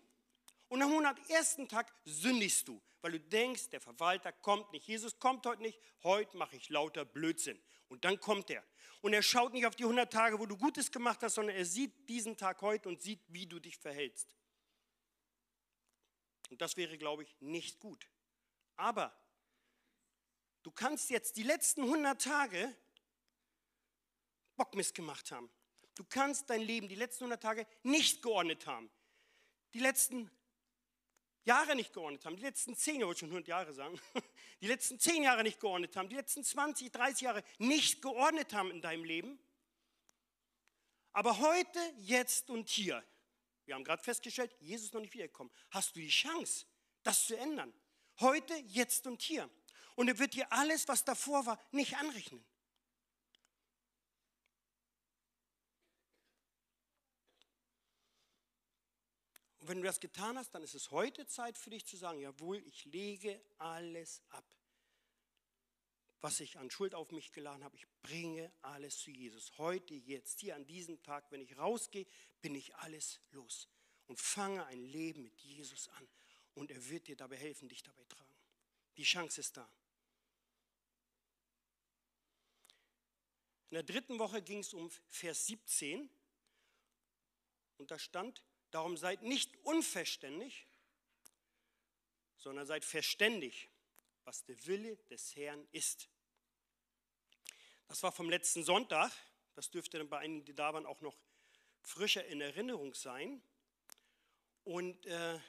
Und 0.67 0.81
am 0.81 0.89
101. 0.89 1.67
Tag 1.67 1.91
sündigst 2.05 2.67
du, 2.67 2.81
weil 3.01 3.13
du 3.13 3.19
denkst, 3.19 3.69
der 3.69 3.81
Verwalter 3.81 4.31
kommt 4.31 4.71
nicht, 4.71 4.87
Jesus 4.87 5.19
kommt 5.19 5.45
heute 5.45 5.61
nicht, 5.61 5.79
heute 6.03 6.37
mache 6.37 6.55
ich 6.55 6.69
lauter 6.69 7.05
Blödsinn. 7.05 7.61
Und 7.87 8.05
dann 8.05 8.19
kommt 8.19 8.49
er. 8.49 8.63
Und 9.01 9.13
er 9.13 9.23
schaut 9.23 9.53
nicht 9.53 9.65
auf 9.65 9.75
die 9.75 9.83
100 9.83 10.11
Tage, 10.11 10.39
wo 10.39 10.45
du 10.45 10.57
Gutes 10.57 10.91
gemacht 10.91 11.23
hast, 11.23 11.35
sondern 11.35 11.55
er 11.55 11.65
sieht 11.65 12.07
diesen 12.09 12.37
Tag 12.37 12.61
heute 12.61 12.89
und 12.89 13.01
sieht, 13.01 13.21
wie 13.27 13.47
du 13.47 13.59
dich 13.59 13.77
verhältst. 13.77 14.35
Und 16.49 16.61
das 16.61 16.77
wäre, 16.77 16.97
glaube 16.97 17.23
ich, 17.23 17.35
nicht 17.39 17.79
gut. 17.79 18.09
Aber 18.75 19.15
du 20.63 20.71
kannst 20.71 21.09
jetzt 21.09 21.37
die 21.37 21.43
letzten 21.43 21.83
100 21.83 22.21
Tage 22.21 22.75
Bockmist 24.55 24.93
gemacht 24.93 25.31
haben. 25.31 25.49
Du 25.95 26.03
kannst 26.03 26.49
dein 26.49 26.61
Leben 26.61 26.89
die 26.89 26.95
letzten 26.95 27.25
100 27.25 27.41
Tage 27.41 27.67
nicht 27.83 28.21
geordnet 28.21 28.65
haben. 28.65 28.89
Die 29.73 29.79
letzten 29.79 30.29
Jahre 31.49 31.75
nicht 31.75 31.93
geordnet 31.93 32.25
haben, 32.25 32.35
die 32.35 32.43
letzten 32.43 32.75
zehn 32.75 33.01
Jahre, 33.01 33.13
ich 33.13 33.19
schon 33.19 33.29
100 33.29 33.47
Jahre 33.47 33.73
sagen, 33.73 33.99
die 34.61 34.67
letzten 34.67 34.99
zehn 34.99 35.23
Jahre 35.23 35.41
nicht 35.41 35.59
geordnet 35.59 35.95
haben, 35.95 36.07
die 36.07 36.15
letzten 36.15 36.43
20, 36.43 36.91
30 36.91 37.21
Jahre 37.21 37.43
nicht 37.57 38.03
geordnet 38.03 38.53
haben 38.53 38.69
in 38.69 38.81
deinem 38.81 39.03
Leben. 39.03 39.39
Aber 41.11 41.39
heute, 41.39 41.79
jetzt 41.97 42.51
und 42.51 42.69
hier, 42.69 43.03
wir 43.65 43.73
haben 43.73 43.83
gerade 43.83 44.03
festgestellt, 44.03 44.55
Jesus 44.59 44.87
ist 44.87 44.93
noch 44.93 45.01
nicht 45.01 45.13
wiedergekommen, 45.13 45.51
hast 45.71 45.95
du 45.95 45.99
die 45.99 46.09
Chance, 46.09 46.67
das 47.01 47.25
zu 47.25 47.35
ändern. 47.35 47.73
Heute, 48.19 48.53
jetzt 48.67 49.07
und 49.07 49.21
hier. 49.21 49.49
Und 49.95 50.07
er 50.07 50.19
wird 50.19 50.35
dir 50.35 50.51
alles, 50.53 50.87
was 50.87 51.03
davor 51.03 51.47
war, 51.47 51.59
nicht 51.71 51.97
anrechnen. 51.97 52.45
Wenn 59.69 59.77
du 59.77 59.83
das 59.83 59.99
getan 59.99 60.35
hast, 60.35 60.49
dann 60.55 60.63
ist 60.63 60.73
es 60.73 60.89
heute 60.89 61.27
Zeit 61.27 61.55
für 61.55 61.69
dich 61.69 61.85
zu 61.85 61.95
sagen, 61.95 62.19
jawohl, 62.19 62.57
ich 62.65 62.85
lege 62.85 63.39
alles 63.59 64.23
ab. 64.29 64.43
Was 66.21 66.39
ich 66.39 66.57
an 66.57 66.71
Schuld 66.71 66.95
auf 66.95 67.11
mich 67.11 67.31
geladen 67.31 67.63
habe, 67.63 67.77
ich 67.77 67.85
bringe 68.01 68.51
alles 68.63 68.97
zu 68.97 69.11
Jesus. 69.11 69.55
Heute, 69.59 69.93
jetzt, 69.93 70.39
hier 70.39 70.55
an 70.55 70.65
diesem 70.65 71.03
Tag, 71.03 71.31
wenn 71.31 71.39
ich 71.39 71.55
rausgehe, 71.55 72.07
bin 72.41 72.55
ich 72.55 72.75
alles 72.77 73.19
los 73.29 73.69
und 74.07 74.19
fange 74.19 74.65
ein 74.65 74.83
Leben 74.85 75.21
mit 75.21 75.39
Jesus 75.39 75.87
an. 75.89 76.09
Und 76.55 76.71
er 76.71 76.89
wird 76.89 77.05
dir 77.05 77.15
dabei 77.15 77.37
helfen, 77.37 77.69
dich 77.69 77.83
dabei 77.83 78.03
tragen. 78.05 78.33
Die 78.97 79.03
Chance 79.03 79.39
ist 79.39 79.55
da. 79.55 79.71
In 83.69 83.75
der 83.75 83.83
dritten 83.83 84.17
Woche 84.17 84.41
ging 84.41 84.61
es 84.61 84.73
um 84.73 84.89
Vers 85.09 85.45
17 85.45 86.09
und 87.77 87.91
da 87.91 87.99
stand, 87.99 88.43
Darum 88.71 88.97
seid 88.97 89.23
nicht 89.23 89.55
unverständig, 89.63 90.67
sondern 92.37 92.65
seid 92.65 92.85
verständig, 92.85 93.69
was 94.23 94.43
der 94.45 94.65
Wille 94.65 94.97
des 95.09 95.35
Herrn 95.35 95.67
ist. 95.71 96.09
Das 97.87 98.03
war 98.03 98.11
vom 98.11 98.29
letzten 98.29 98.63
Sonntag. 98.63 99.11
Das 99.55 99.71
dürfte 99.71 99.97
dann 99.97 100.09
bei 100.09 100.19
einigen, 100.19 100.45
die 100.45 100.53
da 100.53 100.73
waren, 100.73 100.85
auch 100.85 101.01
noch 101.01 101.17
frischer 101.81 102.25
in 102.25 102.39
Erinnerung 102.39 102.93
sein. 102.93 103.41
Und 104.63 105.05
äh, 105.07 105.39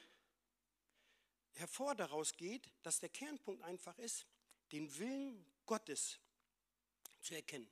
hervor 1.53 1.95
daraus 1.95 2.35
geht, 2.35 2.71
dass 2.81 2.99
der 2.99 3.09
Kernpunkt 3.09 3.61
einfach 3.63 3.97
ist, 3.99 4.25
den 4.71 4.97
Willen 4.97 5.45
Gottes 5.65 6.19
zu 7.21 7.35
erkennen. 7.35 7.69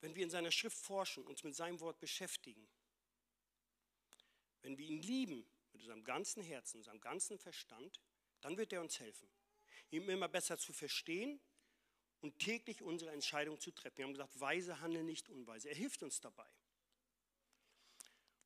Wenn 0.00 0.14
wir 0.14 0.24
in 0.24 0.30
seiner 0.30 0.50
Schrift 0.50 0.78
forschen, 0.78 1.24
uns 1.24 1.44
mit 1.44 1.54
seinem 1.54 1.80
Wort 1.80 1.98
beschäftigen, 1.98 2.68
wenn 4.62 4.76
wir 4.78 4.86
ihn 4.86 5.00
lieben 5.00 5.46
mit 5.72 5.82
unserem 5.82 6.04
ganzen 6.04 6.42
Herzen, 6.42 6.78
unserem 6.78 7.00
ganzen 7.00 7.38
Verstand, 7.38 8.00
dann 8.40 8.56
wird 8.56 8.72
er 8.72 8.80
uns 8.80 8.98
helfen, 9.00 9.28
ihm 9.90 10.08
immer 10.08 10.28
besser 10.28 10.58
zu 10.58 10.72
verstehen 10.72 11.40
und 12.20 12.38
täglich 12.38 12.82
unsere 12.82 13.12
Entscheidung 13.12 13.60
zu 13.60 13.70
treffen. 13.70 13.98
Wir 13.98 14.04
haben 14.04 14.12
gesagt, 14.12 14.40
weise 14.40 14.80
handeln 14.80 15.06
nicht 15.06 15.28
unweise. 15.28 15.68
Er 15.68 15.76
hilft 15.76 16.02
uns 16.02 16.20
dabei. 16.20 16.48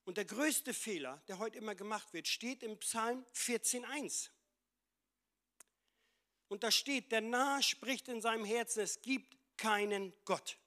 Und 0.04 0.16
der 0.16 0.24
größte 0.24 0.74
Fehler, 0.74 1.22
der 1.28 1.38
heute 1.38 1.58
immer 1.58 1.74
gemacht 1.74 2.12
wird, 2.12 2.26
steht 2.28 2.62
im 2.62 2.78
Psalm 2.78 3.24
14.1. 3.34 4.30
Und 6.48 6.64
da 6.64 6.70
steht, 6.70 7.12
der 7.12 7.20
Narr 7.20 7.62
spricht 7.62 8.08
in 8.08 8.20
seinem 8.20 8.44
Herzen, 8.44 8.80
es 8.80 9.02
gibt 9.02 9.36
keinen 9.56 10.12
Gott. 10.24 10.58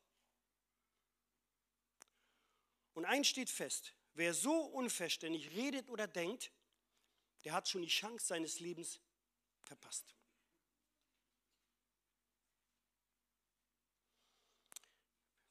Und 2.94 3.06
eins 3.06 3.28
steht 3.28 3.50
fest, 3.50 3.94
wer 4.14 4.34
so 4.34 4.54
unverständlich 4.54 5.52
redet 5.52 5.90
oder 5.90 6.08
denkt, 6.08 6.52
der 7.44 7.54
hat 7.54 7.68
schon 7.68 7.82
die 7.82 7.88
Chance 7.88 8.26
seines 8.26 8.60
Lebens 8.60 9.00
verpasst. 9.64 10.16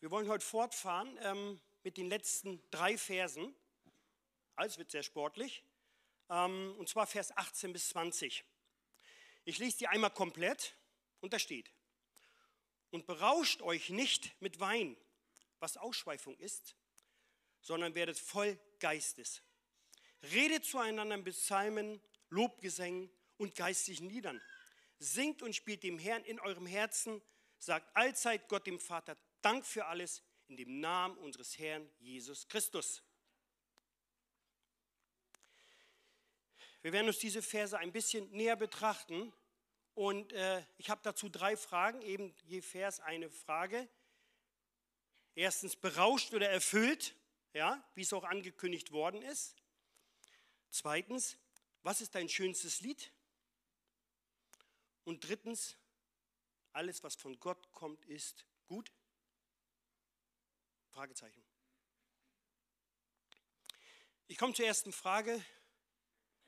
Wir 0.00 0.10
wollen 0.10 0.28
heute 0.28 0.44
fortfahren 0.44 1.16
ähm, 1.22 1.60
mit 1.84 1.96
den 1.96 2.08
letzten 2.08 2.60
drei 2.70 2.98
Versen. 2.98 3.54
Alles 4.56 4.78
wird 4.78 4.90
sehr 4.90 5.02
sportlich. 5.02 5.62
Ähm, 6.28 6.74
und 6.78 6.88
zwar 6.88 7.06
Vers 7.06 7.36
18 7.36 7.72
bis 7.72 7.90
20. 7.90 8.44
Ich 9.44 9.58
lese 9.58 9.78
die 9.78 9.88
einmal 9.88 10.10
komplett 10.10 10.76
und 11.20 11.32
da 11.32 11.38
steht, 11.38 11.72
und 12.90 13.06
berauscht 13.06 13.62
euch 13.62 13.90
nicht 13.90 14.40
mit 14.40 14.60
Wein, 14.60 14.96
was 15.60 15.76
Ausschweifung 15.76 16.36
ist, 16.38 16.76
sondern 17.62 17.94
werdet 17.94 18.18
voll 18.18 18.58
Geistes. 18.78 19.42
Redet 20.22 20.64
zueinander 20.64 21.16
mit 21.16 21.34
Psalmen, 21.34 22.00
Lobgesängen 22.28 23.10
und 23.38 23.54
geistlichen 23.54 24.08
Liedern. 24.08 24.40
Singt 24.98 25.42
und 25.42 25.54
spielt 25.54 25.82
dem 25.82 25.98
Herrn 25.98 26.24
in 26.24 26.38
eurem 26.38 26.66
Herzen, 26.66 27.22
sagt 27.58 27.96
allzeit 27.96 28.48
Gott 28.48 28.66
dem 28.66 28.78
Vater 28.78 29.16
Dank 29.40 29.66
für 29.66 29.86
alles 29.86 30.22
in 30.46 30.56
dem 30.56 30.80
Namen 30.80 31.18
unseres 31.18 31.58
Herrn 31.58 31.90
Jesus 31.98 32.46
Christus. 32.46 33.02
Wir 36.82 36.92
werden 36.92 37.06
uns 37.08 37.18
diese 37.18 37.42
Verse 37.42 37.76
ein 37.78 37.92
bisschen 37.92 38.30
näher 38.30 38.56
betrachten 38.56 39.32
und 39.94 40.32
äh, 40.32 40.64
ich 40.78 40.90
habe 40.90 41.00
dazu 41.02 41.28
drei 41.28 41.56
Fragen, 41.56 42.02
eben 42.02 42.34
je 42.44 42.60
Vers 42.60 43.00
eine 43.00 43.30
Frage. 43.30 43.88
Erstens, 45.34 45.76
berauscht 45.76 46.34
oder 46.34 46.48
erfüllt? 46.48 47.14
Ja, 47.52 47.82
wie 47.94 48.02
es 48.02 48.12
auch 48.12 48.24
angekündigt 48.24 48.92
worden 48.92 49.22
ist. 49.22 49.56
Zweitens, 50.70 51.36
was 51.82 52.00
ist 52.00 52.14
dein 52.14 52.28
schönstes 52.28 52.80
Lied? 52.80 53.12
Und 55.04 55.24
drittens, 55.24 55.76
alles, 56.72 57.02
was 57.02 57.16
von 57.16 57.38
Gott 57.40 57.72
kommt, 57.72 58.04
ist 58.06 58.46
gut? 58.66 58.92
Fragezeichen. 60.90 61.42
Ich 64.28 64.38
komme 64.38 64.54
zur 64.54 64.66
ersten 64.66 64.92
Frage, 64.92 65.44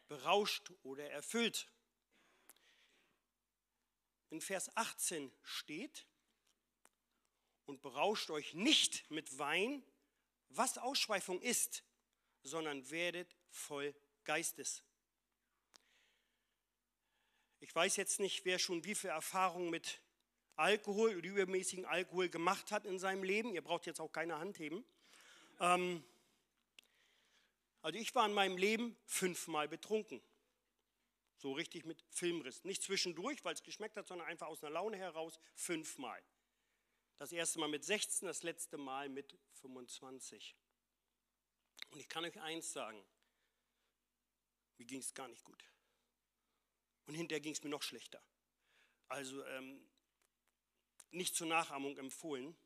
berauscht 0.09 0.73
oder 0.83 1.11
erfüllt. 1.11 1.69
In 4.31 4.41
Vers 4.41 4.75
18 4.77 5.33
steht, 5.43 6.07
und 7.67 7.81
berauscht 7.81 8.31
euch 8.31 8.55
nicht 8.55 9.11
mit 9.11 9.39
Wein, 9.39 9.83
was 10.49 10.79
Ausschweifung 10.79 11.41
ist, 11.41 11.83
sondern 12.43 12.91
werdet 12.91 13.37
voll 13.51 13.95
Geistes. 14.25 14.83
Ich 17.61 17.75
weiß 17.75 17.97
jetzt 17.97 18.21
nicht, 18.21 18.45
wer 18.45 18.59
schon 18.59 18.85
wie 18.85 18.95
viel 18.95 19.11
Erfahrung 19.11 19.71
mit 19.71 20.01
Alkohol 20.57 21.17
oder 21.17 21.27
übermäßigen 21.27 21.85
Alkohol 21.87 22.29
gemacht 22.29 22.71
hat 22.71 22.85
in 22.85 22.99
seinem 22.99 23.25
Leben. 23.25 23.55
Ihr 23.55 23.63
braucht 23.63 23.87
jetzt 23.87 24.01
auch 24.01 24.13
keine 24.13 24.39
Hand 24.39 24.59
heben. 24.59 24.85
Ähm, 25.61 26.05
also 27.83 27.99
ich 27.99 28.15
war 28.15 28.27
in 28.27 28.35
meinem 28.35 28.57
Leben 28.57 28.97
fünfmal 29.07 29.69
betrunken. 29.69 30.21
So 31.37 31.53
richtig 31.53 31.85
mit 31.85 32.05
Filmriss. 32.11 32.65
Nicht 32.65 32.83
zwischendurch, 32.83 33.45
weil 33.45 33.55
es 33.55 33.63
geschmeckt 33.63 33.97
hat, 33.97 34.07
sondern 34.07 34.29
einfach 34.29 34.47
aus 34.47 34.63
einer 34.63 34.73
Laune 34.73 34.97
heraus 34.97 35.39
fünfmal. 35.55 36.23
Das 37.18 37.33
erste 37.33 37.59
Mal 37.59 37.68
mit 37.68 37.85
16, 37.85 38.26
das 38.26 38.42
letzte 38.42 38.76
Mal 38.76 39.09
mit 39.09 39.38
25. 39.61 40.56
Und 41.90 42.00
ich 42.00 42.09
kann 42.09 42.25
euch 42.25 42.40
eins 42.40 42.73
sagen, 42.73 43.04
mir 44.78 44.87
ging 44.87 45.00
es 45.00 45.14
gar 45.14 45.28
nicht 45.28 45.44
gut. 45.44 45.64
Und 47.06 47.14
hinterher 47.14 47.40
ging 47.40 47.52
es 47.52 47.62
mir 47.62 47.71
noch 47.71 47.83
schlechter. 47.83 48.23
Also 49.09 49.44
ähm, 49.44 49.87
nicht 51.11 51.37
zur 51.37 51.47
Nachahmung 51.47 51.97
empfohlen. 51.99 52.56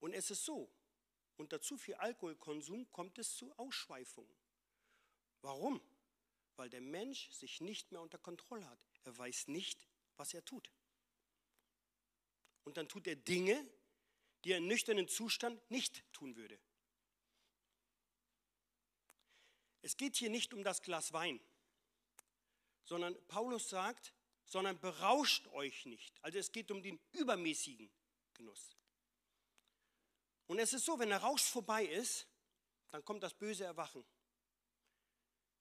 Und 0.00 0.12
es 0.12 0.30
ist 0.30 0.44
so, 0.44 0.70
unter 1.36 1.60
zu 1.60 1.78
viel 1.78 1.94
Alkoholkonsum 1.94 2.90
kommt 2.92 3.18
es 3.18 3.36
zu 3.36 3.56
Ausschweifungen. 3.56 4.36
Warum? 5.40 5.80
weil 6.56 6.70
der 6.70 6.80
Mensch 6.80 7.30
sich 7.32 7.60
nicht 7.60 7.92
mehr 7.92 8.00
unter 8.00 8.18
Kontrolle 8.18 8.68
hat. 8.68 8.78
Er 9.04 9.16
weiß 9.16 9.48
nicht, 9.48 9.86
was 10.16 10.34
er 10.34 10.44
tut. 10.44 10.70
Und 12.64 12.76
dann 12.76 12.88
tut 12.88 13.06
er 13.06 13.16
Dinge, 13.16 13.66
die 14.44 14.52
er 14.52 14.58
im 14.58 14.66
nüchternen 14.66 15.08
Zustand 15.08 15.70
nicht 15.70 16.04
tun 16.12 16.36
würde. 16.36 16.58
Es 19.82 19.96
geht 19.96 20.16
hier 20.16 20.30
nicht 20.30 20.54
um 20.54 20.64
das 20.64 20.82
Glas 20.82 21.12
Wein, 21.12 21.40
sondern 22.84 23.16
Paulus 23.28 23.68
sagt, 23.68 24.14
sondern 24.46 24.78
berauscht 24.80 25.46
euch 25.48 25.86
nicht. 25.86 26.22
Also 26.22 26.38
es 26.38 26.52
geht 26.52 26.70
um 26.70 26.82
den 26.82 26.98
übermäßigen 27.12 27.90
Genuss. 28.34 28.76
Und 30.46 30.58
es 30.58 30.72
ist 30.72 30.84
so, 30.84 30.98
wenn 30.98 31.08
der 31.08 31.18
Rausch 31.18 31.42
vorbei 31.42 31.84
ist, 31.84 32.26
dann 32.90 33.04
kommt 33.04 33.22
das 33.22 33.34
böse 33.34 33.64
Erwachen 33.64 34.04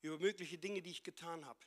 über 0.01 0.17
mögliche 0.17 0.57
Dinge, 0.57 0.81
die 0.81 0.91
ich 0.91 1.03
getan 1.03 1.45
habe. 1.45 1.59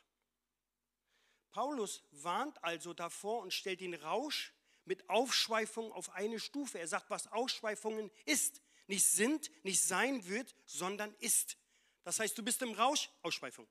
Paulus 1.50 2.04
warnt 2.10 2.62
also 2.62 2.92
davor 2.92 3.40
und 3.40 3.52
stellt 3.52 3.80
den 3.80 3.94
Rausch 3.94 4.52
mit 4.86 5.08
Aufschweifung 5.10 5.92
auf 5.92 6.10
eine 6.10 6.40
Stufe. 6.40 6.78
Er 6.78 6.88
sagt, 6.88 7.10
was 7.10 7.30
Ausschweifungen 7.32 8.10
ist. 8.24 8.62
Nicht 8.86 9.04
sind, 9.04 9.50
nicht 9.64 9.82
sein 9.82 10.26
wird, 10.26 10.54
sondern 10.64 11.14
ist. 11.18 11.56
Das 12.04 12.20
heißt, 12.20 12.38
du 12.38 12.42
bist 12.42 12.62
im 12.62 12.72
Rausch, 12.72 13.10
Ausschweifung. 13.22 13.66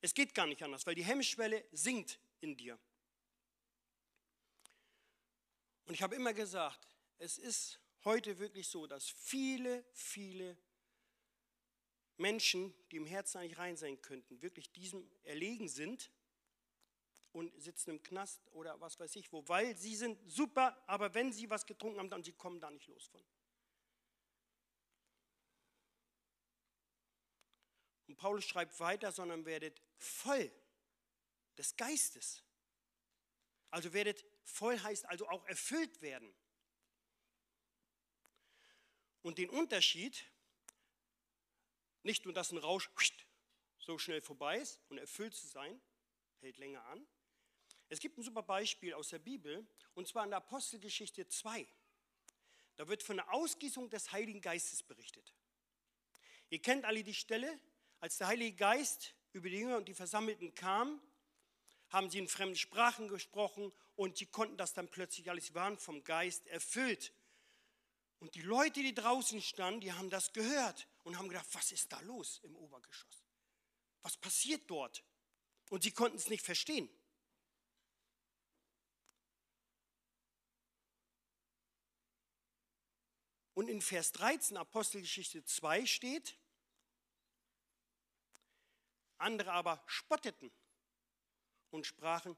Es 0.00 0.14
geht 0.14 0.34
gar 0.34 0.46
nicht 0.46 0.62
anders, 0.62 0.86
weil 0.86 0.94
die 0.94 1.04
Hemmschwelle 1.04 1.64
sinkt 1.72 2.18
in 2.40 2.56
dir. 2.56 2.78
Und 5.84 5.94
ich 5.94 6.02
habe 6.02 6.14
immer 6.14 6.32
gesagt, 6.32 6.88
es 7.18 7.38
ist 7.38 7.80
heute 8.04 8.38
wirklich 8.38 8.68
so, 8.68 8.86
dass 8.86 9.08
viele, 9.08 9.84
viele 9.92 10.56
Menschen, 12.16 12.74
die 12.90 12.96
im 12.96 13.06
Herzen 13.06 13.38
eigentlich 13.38 13.58
rein 13.58 13.76
sein 13.76 14.00
könnten, 14.00 14.42
wirklich 14.42 14.70
diesem 14.72 15.10
erlegen 15.24 15.68
sind 15.68 16.10
und 17.32 17.52
sitzen 17.60 17.90
im 17.90 18.02
Knast 18.02 18.46
oder 18.52 18.80
was 18.80 18.98
weiß 19.00 19.16
ich 19.16 19.32
wo, 19.32 19.46
weil 19.48 19.76
sie 19.76 19.96
sind 19.96 20.18
super, 20.30 20.82
aber 20.86 21.14
wenn 21.14 21.32
sie 21.32 21.48
was 21.48 21.66
getrunken 21.66 21.98
haben, 21.98 22.10
dann 22.10 22.22
sie 22.22 22.32
kommen 22.32 22.60
da 22.60 22.70
nicht 22.70 22.86
los 22.88 23.06
von. 23.08 23.24
Und 28.06 28.16
Paulus 28.16 28.44
schreibt 28.44 28.78
weiter, 28.78 29.10
sondern 29.10 29.46
werdet 29.46 29.80
voll 29.96 30.52
des 31.56 31.76
Geistes. 31.76 32.44
Also 33.70 33.94
werdet 33.94 34.24
voll 34.42 34.78
heißt 34.78 35.06
also 35.06 35.26
auch 35.28 35.46
erfüllt 35.46 36.02
werden. 36.02 36.34
Und 39.22 39.38
den 39.38 39.48
Unterschied, 39.48 40.26
nicht 42.02 42.24
nur, 42.24 42.34
dass 42.34 42.52
ein 42.52 42.58
Rausch 42.58 42.90
so 43.78 43.96
schnell 43.96 44.20
vorbei 44.20 44.58
ist 44.58 44.80
und 44.90 44.98
erfüllt 44.98 45.34
zu 45.34 45.46
sein, 45.46 45.80
hält 46.40 46.58
länger 46.58 46.84
an, 46.86 47.06
es 47.92 48.00
gibt 48.00 48.16
ein 48.16 48.22
super 48.22 48.42
Beispiel 48.42 48.94
aus 48.94 49.10
der 49.10 49.18
Bibel, 49.18 49.66
und 49.92 50.08
zwar 50.08 50.24
in 50.24 50.30
der 50.30 50.38
Apostelgeschichte 50.38 51.28
2. 51.28 51.68
Da 52.76 52.88
wird 52.88 53.02
von 53.02 53.16
der 53.16 53.30
Ausgießung 53.34 53.90
des 53.90 54.12
Heiligen 54.12 54.40
Geistes 54.40 54.82
berichtet. 54.82 55.34
Ihr 56.48 56.62
kennt 56.62 56.86
alle 56.86 57.04
die 57.04 57.12
Stelle, 57.12 57.60
als 58.00 58.16
der 58.16 58.28
Heilige 58.28 58.56
Geist 58.56 59.14
über 59.34 59.50
die 59.50 59.58
Jünger 59.58 59.76
und 59.76 59.90
die 59.90 59.94
Versammelten 59.94 60.54
kam, 60.54 61.02
haben 61.90 62.08
sie 62.08 62.18
in 62.18 62.28
fremden 62.28 62.56
Sprachen 62.56 63.08
gesprochen 63.08 63.70
und 63.94 64.16
sie 64.16 64.24
konnten 64.24 64.56
das 64.56 64.72
dann 64.72 64.90
plötzlich 64.90 65.28
alles, 65.28 65.48
sie 65.48 65.54
waren 65.54 65.76
vom 65.76 66.02
Geist 66.02 66.46
erfüllt. 66.46 67.12
Und 68.20 68.34
die 68.36 68.40
Leute, 68.40 68.80
die 68.80 68.94
draußen 68.94 69.42
standen, 69.42 69.82
die 69.82 69.92
haben 69.92 70.08
das 70.08 70.32
gehört 70.32 70.88
und 71.02 71.18
haben 71.18 71.28
gedacht, 71.28 71.48
was 71.52 71.70
ist 71.72 71.92
da 71.92 72.00
los 72.00 72.40
im 72.42 72.56
Obergeschoss? 72.56 73.26
Was 74.00 74.16
passiert 74.16 74.62
dort? 74.70 75.04
Und 75.68 75.82
sie 75.82 75.90
konnten 75.90 76.16
es 76.16 76.30
nicht 76.30 76.42
verstehen. 76.42 76.88
Und 83.54 83.68
in 83.68 83.82
Vers 83.82 84.12
13 84.12 84.56
Apostelgeschichte 84.56 85.44
2 85.44 85.86
steht, 85.86 86.38
andere 89.18 89.52
aber 89.52 89.82
spotteten 89.86 90.50
und 91.70 91.86
sprachen, 91.86 92.36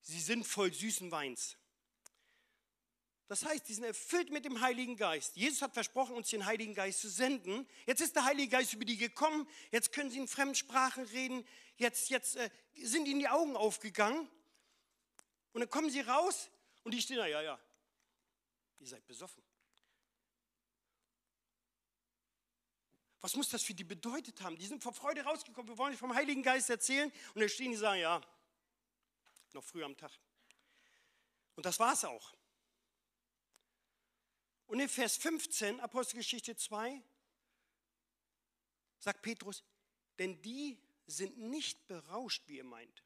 sie 0.00 0.20
sind 0.20 0.46
voll 0.46 0.72
süßen 0.72 1.10
Weins. 1.10 1.56
Das 3.28 3.44
heißt, 3.46 3.66
die 3.66 3.74
sind 3.74 3.84
erfüllt 3.84 4.30
mit 4.30 4.44
dem 4.44 4.60
Heiligen 4.60 4.96
Geist. 4.96 5.36
Jesus 5.36 5.62
hat 5.62 5.72
versprochen, 5.72 6.14
uns 6.14 6.28
den 6.28 6.44
Heiligen 6.44 6.74
Geist 6.74 7.00
zu 7.00 7.08
senden. 7.08 7.66
Jetzt 7.86 8.02
ist 8.02 8.14
der 8.14 8.24
Heilige 8.24 8.50
Geist 8.50 8.74
über 8.74 8.84
die 8.84 8.98
gekommen. 8.98 9.48
Jetzt 9.70 9.92
können 9.92 10.10
sie 10.10 10.18
in 10.18 10.28
Fremdsprachen 10.28 11.04
reden. 11.06 11.46
Jetzt, 11.76 12.10
jetzt 12.10 12.36
äh, 12.36 12.50
sind 12.74 13.06
ihnen 13.06 13.20
die 13.20 13.28
Augen 13.28 13.56
aufgegangen. 13.56 14.28
Und 15.52 15.60
dann 15.60 15.70
kommen 15.70 15.88
sie 15.88 16.00
raus 16.00 16.50
und 16.82 16.92
die 16.92 17.00
stehen 17.00 17.16
da, 17.16 17.26
ja, 17.26 17.40
ja, 17.40 17.60
ihr 18.80 18.86
seid 18.86 19.06
besoffen. 19.06 19.42
Was 23.22 23.36
muss 23.36 23.48
das 23.48 23.62
für 23.62 23.72
die 23.72 23.84
bedeutet 23.84 24.40
haben? 24.42 24.58
Die 24.58 24.66
sind 24.66 24.82
vor 24.82 24.92
Freude 24.92 25.22
rausgekommen, 25.22 25.68
wir 25.68 25.78
wollen 25.78 25.96
vom 25.96 26.14
Heiligen 26.14 26.42
Geist 26.42 26.68
erzählen. 26.68 27.10
Und 27.34 27.40
da 27.40 27.48
stehen 27.48 27.70
die 27.70 27.76
sagen, 27.76 28.00
ja, 28.00 28.20
noch 29.52 29.64
früh 29.64 29.82
am 29.84 29.96
Tag. 29.96 30.12
Und 31.54 31.64
das 31.64 31.78
war 31.78 31.92
es 31.92 32.04
auch. 32.04 32.34
Und 34.66 34.80
in 34.80 34.88
Vers 34.88 35.16
15, 35.18 35.80
Apostelgeschichte 35.80 36.56
2, 36.56 37.00
sagt 38.98 39.22
Petrus, 39.22 39.62
denn 40.18 40.40
die 40.42 40.78
sind 41.06 41.38
nicht 41.38 41.86
berauscht, 41.86 42.42
wie 42.46 42.56
ihr 42.56 42.64
meint. 42.64 43.04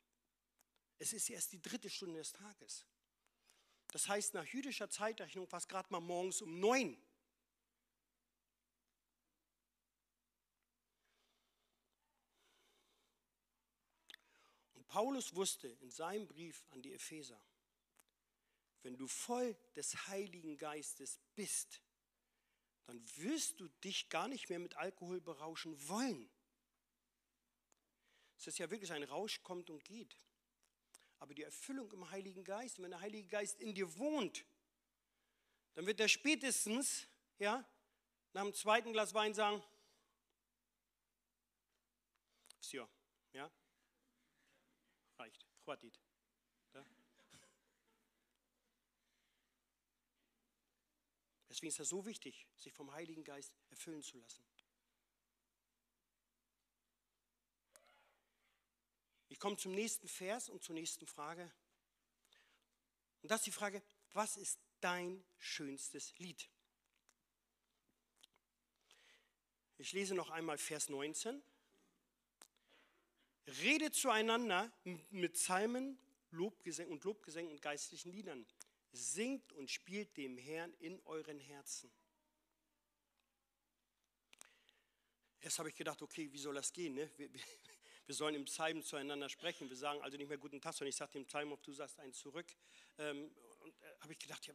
Es 0.98 1.12
ist 1.12 1.28
erst 1.28 1.52
die 1.52 1.60
dritte 1.60 1.90
Stunde 1.90 2.18
des 2.18 2.32
Tages. 2.32 2.86
Das 3.88 4.08
heißt, 4.08 4.34
nach 4.34 4.46
jüdischer 4.46 4.88
Zeitrechnung 4.88 5.50
war 5.52 5.58
es 5.58 5.68
gerade 5.68 5.90
mal 5.90 6.00
morgens 6.00 6.40
um 6.40 6.58
neun. 6.58 6.96
Paulus 14.88 15.34
wusste 15.34 15.68
in 15.68 15.90
seinem 15.90 16.26
Brief 16.26 16.64
an 16.70 16.82
die 16.82 16.92
Epheser, 16.92 17.40
wenn 18.82 18.96
du 18.96 19.08
voll 19.08 19.56
des 19.74 20.06
Heiligen 20.06 20.56
Geistes 20.56 21.18
bist, 21.34 21.80
dann 22.84 23.02
wirst 23.16 23.58
du 23.58 23.68
dich 23.82 24.08
gar 24.08 24.28
nicht 24.28 24.48
mehr 24.48 24.60
mit 24.60 24.76
Alkohol 24.76 25.20
berauschen 25.20 25.76
wollen. 25.88 26.30
Es 28.38 28.46
ist 28.46 28.58
ja 28.58 28.70
wirklich 28.70 28.92
ein 28.92 29.02
Rausch 29.02 29.42
kommt 29.42 29.70
und 29.70 29.84
geht. 29.84 30.16
Aber 31.18 31.34
die 31.34 31.42
Erfüllung 31.42 31.90
im 31.92 32.10
Heiligen 32.10 32.44
Geist, 32.44 32.80
wenn 32.80 32.90
der 32.90 33.00
Heilige 33.00 33.26
Geist 33.26 33.58
in 33.60 33.74
dir 33.74 33.96
wohnt, 33.96 34.44
dann 35.74 35.86
wird 35.86 35.98
er 35.98 36.08
spätestens, 36.08 37.08
ja, 37.38 37.68
nach 38.34 38.42
dem 38.42 38.54
zweiten 38.54 38.92
Glas 38.92 39.14
Wein 39.14 39.34
sagen, 39.34 39.62
ja, 42.70 42.88
ja, 43.32 43.50
Chwatit. 45.66 46.00
Deswegen 51.48 51.68
ist 51.68 51.80
es 51.80 51.88
so 51.88 52.06
wichtig, 52.06 52.46
sich 52.56 52.72
vom 52.72 52.92
Heiligen 52.92 53.24
Geist 53.24 53.52
erfüllen 53.70 54.02
zu 54.02 54.16
lassen. 54.18 54.44
Ich 59.28 59.40
komme 59.40 59.56
zum 59.56 59.72
nächsten 59.72 60.06
Vers 60.06 60.48
und 60.48 60.62
zur 60.62 60.74
nächsten 60.74 61.06
Frage. 61.08 61.52
Und 63.22 63.30
das 63.30 63.40
ist 63.40 63.46
die 63.46 63.52
Frage, 63.52 63.82
was 64.12 64.36
ist 64.36 64.60
dein 64.80 65.24
schönstes 65.38 66.16
Lied? 66.18 66.48
Ich 69.78 69.92
lese 69.92 70.14
noch 70.14 70.30
einmal 70.30 70.58
Vers 70.58 70.88
19. 70.88 71.42
Redet 73.46 73.94
zueinander 73.94 74.72
mit 75.10 75.34
Psalmen 75.34 75.98
Lobgesängen 76.30 76.92
und 76.92 77.04
Lobgesängen 77.04 77.50
und 77.50 77.62
geistlichen 77.62 78.12
Liedern. 78.12 78.46
Singt 78.92 79.52
und 79.52 79.70
spielt 79.70 80.16
dem 80.16 80.38
Herrn 80.38 80.72
in 80.74 81.00
euren 81.04 81.38
Herzen. 81.38 81.90
Erst 85.40 85.58
habe 85.58 85.68
ich 85.68 85.74
gedacht, 85.74 86.02
okay, 86.02 86.32
wie 86.32 86.38
soll 86.38 86.54
das 86.54 86.72
gehen? 86.72 86.94
Ne? 86.94 87.10
Wir, 87.16 87.32
wir, 87.32 88.14
sollen 88.14 88.34
im 88.34 88.46
Psalm 88.46 88.82
zueinander 88.82 89.28
sprechen. 89.28 89.68
Wir 89.68 89.76
sagen 89.76 90.00
also 90.02 90.16
nicht 90.16 90.28
mehr 90.28 90.38
guten 90.38 90.60
Tag, 90.60 90.74
sondern 90.74 90.88
ich 90.88 90.96
sage 90.96 91.12
dem 91.12 91.26
Psalm 91.26 91.52
auf, 91.52 91.62
du 91.62 91.72
sagst 91.72 91.98
einen 92.00 92.12
zurück. 92.12 92.46
Ähm, 92.98 93.30
und 93.60 93.80
äh, 93.80 93.94
habe 94.00 94.12
ich 94.12 94.18
gedacht, 94.18 94.46
ja, 94.46 94.54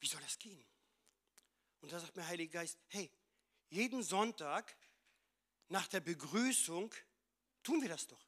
wie 0.00 0.06
soll 0.06 0.20
das 0.22 0.38
gehen? 0.38 0.64
Und 1.80 1.92
da 1.92 2.00
sagt 2.00 2.16
mir 2.16 2.26
Heiliger 2.26 2.60
Geist, 2.60 2.78
hey, 2.88 3.10
jeden 3.68 4.02
Sonntag 4.02 4.76
nach 5.68 5.86
der 5.88 6.00
Begrüßung 6.00 6.92
Tun 7.62 7.80
wir 7.80 7.88
das 7.88 8.06
doch. 8.06 8.26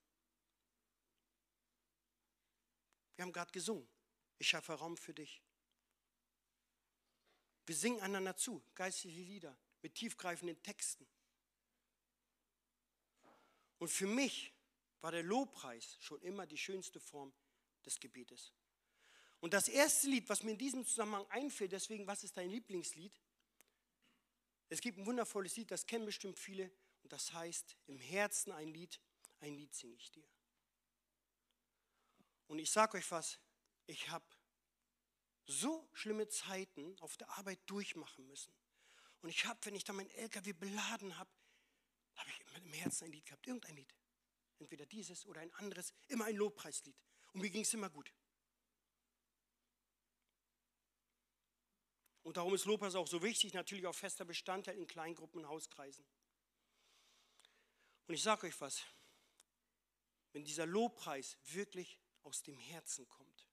Wir 3.16 3.25
haben 3.25 3.33
gerade 3.33 3.53
gesungen. 3.53 3.88
Ich 4.38 4.49
schaffe 4.49 4.73
Raum 4.75 4.97
für 4.97 5.14
dich. 5.14 5.42
Wir 7.66 7.75
singen 7.75 8.01
einander 8.01 8.37
zu, 8.37 8.62
geistliche 8.75 9.23
Lieder 9.23 9.57
mit 9.83 9.94
tiefgreifenden 9.94 10.62
Texten. 10.62 11.07
Und 13.79 13.88
für 13.88 14.07
mich 14.07 14.53
war 15.01 15.12
der 15.12 15.23
Lobpreis 15.23 15.97
schon 16.01 16.20
immer 16.23 16.47
die 16.47 16.59
schönste 16.59 17.01
Form 17.01 17.33
des 17.85 18.01
Gebetes. 18.01 18.53
Und 19.40 19.53
das 19.53 19.68
erste 19.68 20.09
Lied, 20.09 20.29
was 20.29 20.42
mir 20.42 20.53
in 20.53 20.59
diesem 20.59 20.87
Zusammenhang 20.87 21.27
einfällt, 21.31 21.73
deswegen, 21.73 22.07
was 22.07 22.25
ist 22.25 22.37
dein 22.37 22.49
Lieblingslied? 22.49 23.20
Es 24.70 24.81
gibt 24.81 24.99
ein 24.99 25.07
wundervolles 25.07 25.57
Lied, 25.57 25.70
das 25.70 25.87
kennen 25.87 26.07
bestimmt 26.07 26.38
viele, 26.38 26.70
und 27.03 27.12
das 27.12 27.33
heißt, 27.35 27.77
im 27.87 27.99
Herzen 27.99 28.53
ein 28.53 28.68
Lied, 28.68 28.99
ein 29.40 29.55
Lied 29.55 29.75
singe 29.75 29.94
ich 29.94 30.11
dir. 30.11 30.29
Und 32.47 32.59
ich 32.59 32.70
sage 32.70 32.99
euch 32.99 33.11
was, 33.11 33.38
ich 33.87 34.09
habe 34.11 34.27
so 35.47 35.88
schlimme 35.92 36.29
Zeiten 36.29 36.99
auf 37.01 37.16
der 37.16 37.29
Arbeit 37.31 37.61
durchmachen 37.66 38.27
müssen. 38.27 38.55
Und 39.20 39.31
ich 39.31 39.44
habe, 39.47 39.59
wenn 39.64 39.75
ich 39.75 39.85
da 39.85 39.92
meinen 39.92 40.11
LKW 40.11 40.53
beladen 40.53 41.16
habe, 41.18 41.31
habe 42.16 42.31
ich 42.31 42.40
immer 42.40 42.57
im 42.57 42.73
Herzen 42.73 43.05
ein 43.05 43.12
Lied 43.12 43.25
gehabt, 43.25 43.47
irgendein 43.47 43.77
Lied. 43.77 43.94
Entweder 44.59 44.87
dieses 44.87 45.27
oder 45.27 45.40
ein 45.40 45.53
anderes, 45.55 45.92
immer 46.09 46.27
ein 46.27 46.37
Lobpreislied. 46.37 46.97
Und 47.33 47.40
mir 47.40 47.51
ging 47.51 47.62
es 47.62 47.75
immer 47.75 47.90
gut. 47.90 48.12
Und 52.23 52.38
darum 52.38 52.55
ist 52.55 52.64
Lobpreis 52.64 52.94
auch 52.94 53.07
so 53.07 53.23
wichtig, 53.23 53.53
natürlich 53.53 53.87
auch 53.87 53.94
fester 53.94 54.25
Bestandteil 54.25 54.79
in 54.79 54.87
Kleingruppen 54.87 55.42
und 55.42 55.49
Hauskreisen. 55.49 56.07
Und 58.07 58.14
ich 58.14 58.23
sage 58.23 58.47
euch 58.47 58.59
was, 58.61 58.83
wenn 60.35 60.44
dieser 60.44 60.66
Lobpreis 60.66 61.38
wirklich 61.44 61.99
aus 62.25 62.42
dem 62.42 62.59
Herzen 62.59 63.09
kommt, 63.09 63.49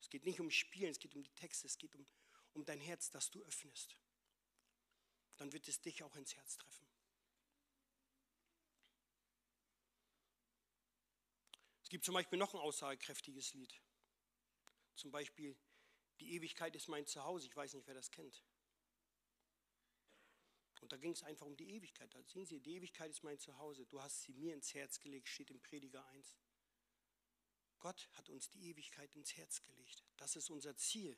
es 0.00 0.08
geht 0.08 0.24
nicht 0.24 0.40
um 0.40 0.50
Spielen, 0.50 0.90
es 0.90 0.98
geht 0.98 1.14
um 1.14 1.22
die 1.22 1.34
Texte, 1.34 1.66
es 1.66 1.76
geht 1.76 1.94
um, 1.94 2.06
um 2.54 2.64
dein 2.64 2.80
Herz, 2.80 3.10
das 3.10 3.30
du 3.30 3.42
öffnest, 3.44 3.96
dann 5.36 5.52
wird 5.52 5.68
es 5.68 5.80
dich 5.82 6.02
auch 6.02 6.16
ins 6.16 6.34
Herz 6.34 6.56
treffen. 6.56 6.88
Es 11.82 11.90
gibt 11.90 12.06
zum 12.06 12.14
Beispiel 12.14 12.38
noch 12.38 12.54
ein 12.54 12.60
aussagekräftiges 12.60 13.52
Lied. 13.52 13.78
Zum 14.94 15.10
Beispiel 15.10 15.54
Die 16.20 16.32
Ewigkeit 16.34 16.74
ist 16.76 16.88
mein 16.88 17.06
Zuhause. 17.06 17.46
Ich 17.46 17.56
weiß 17.56 17.74
nicht, 17.74 17.86
wer 17.86 17.94
das 17.94 18.10
kennt. 18.10 18.42
Und 20.82 20.90
da 20.90 20.96
ging 20.96 21.12
es 21.12 21.22
einfach 21.22 21.46
um 21.46 21.56
die 21.56 21.70
Ewigkeit. 21.70 22.12
Da 22.12 22.20
sehen 22.24 22.44
Sie, 22.44 22.60
die 22.60 22.74
Ewigkeit 22.74 23.08
ist 23.08 23.22
mein 23.22 23.38
Zuhause. 23.38 23.86
Du 23.86 24.02
hast 24.02 24.22
sie 24.22 24.32
mir 24.32 24.52
ins 24.52 24.74
Herz 24.74 24.98
gelegt, 24.98 25.28
steht 25.28 25.50
im 25.50 25.60
Prediger 25.60 26.04
1. 26.08 26.36
Gott 27.78 28.08
hat 28.12 28.28
uns 28.28 28.50
die 28.50 28.68
Ewigkeit 28.68 29.14
ins 29.14 29.36
Herz 29.36 29.62
gelegt. 29.62 30.04
Das 30.16 30.34
ist 30.34 30.50
unser 30.50 30.76
Ziel. 30.76 31.16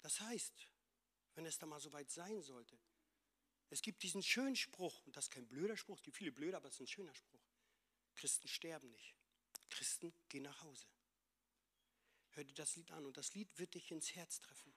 Das 0.00 0.20
heißt, 0.20 0.70
wenn 1.34 1.44
es 1.44 1.58
da 1.58 1.66
mal 1.66 1.80
so 1.80 1.92
weit 1.92 2.10
sein 2.10 2.40
sollte, 2.40 2.78
es 3.68 3.82
gibt 3.82 4.02
diesen 4.02 4.22
schönen 4.22 4.56
Spruch, 4.56 5.04
und 5.04 5.14
das 5.14 5.26
ist 5.26 5.30
kein 5.30 5.46
blöder 5.46 5.76
Spruch, 5.76 5.98
es 5.98 6.02
gibt 6.02 6.16
viele 6.16 6.32
blöde, 6.32 6.56
aber 6.56 6.68
es 6.68 6.74
ist 6.74 6.80
ein 6.80 6.86
schöner 6.86 7.14
Spruch. 7.14 7.46
Christen 8.14 8.48
sterben 8.48 8.90
nicht. 8.90 9.14
Christen 9.68 10.14
gehen 10.30 10.44
nach 10.44 10.62
Hause. 10.62 10.86
Hör 12.30 12.44
dir 12.44 12.54
das 12.54 12.76
Lied 12.76 12.90
an 12.92 13.04
und 13.04 13.16
das 13.18 13.34
Lied 13.34 13.58
wird 13.58 13.74
dich 13.74 13.90
ins 13.90 14.14
Herz 14.14 14.40
treffen. 14.40 14.75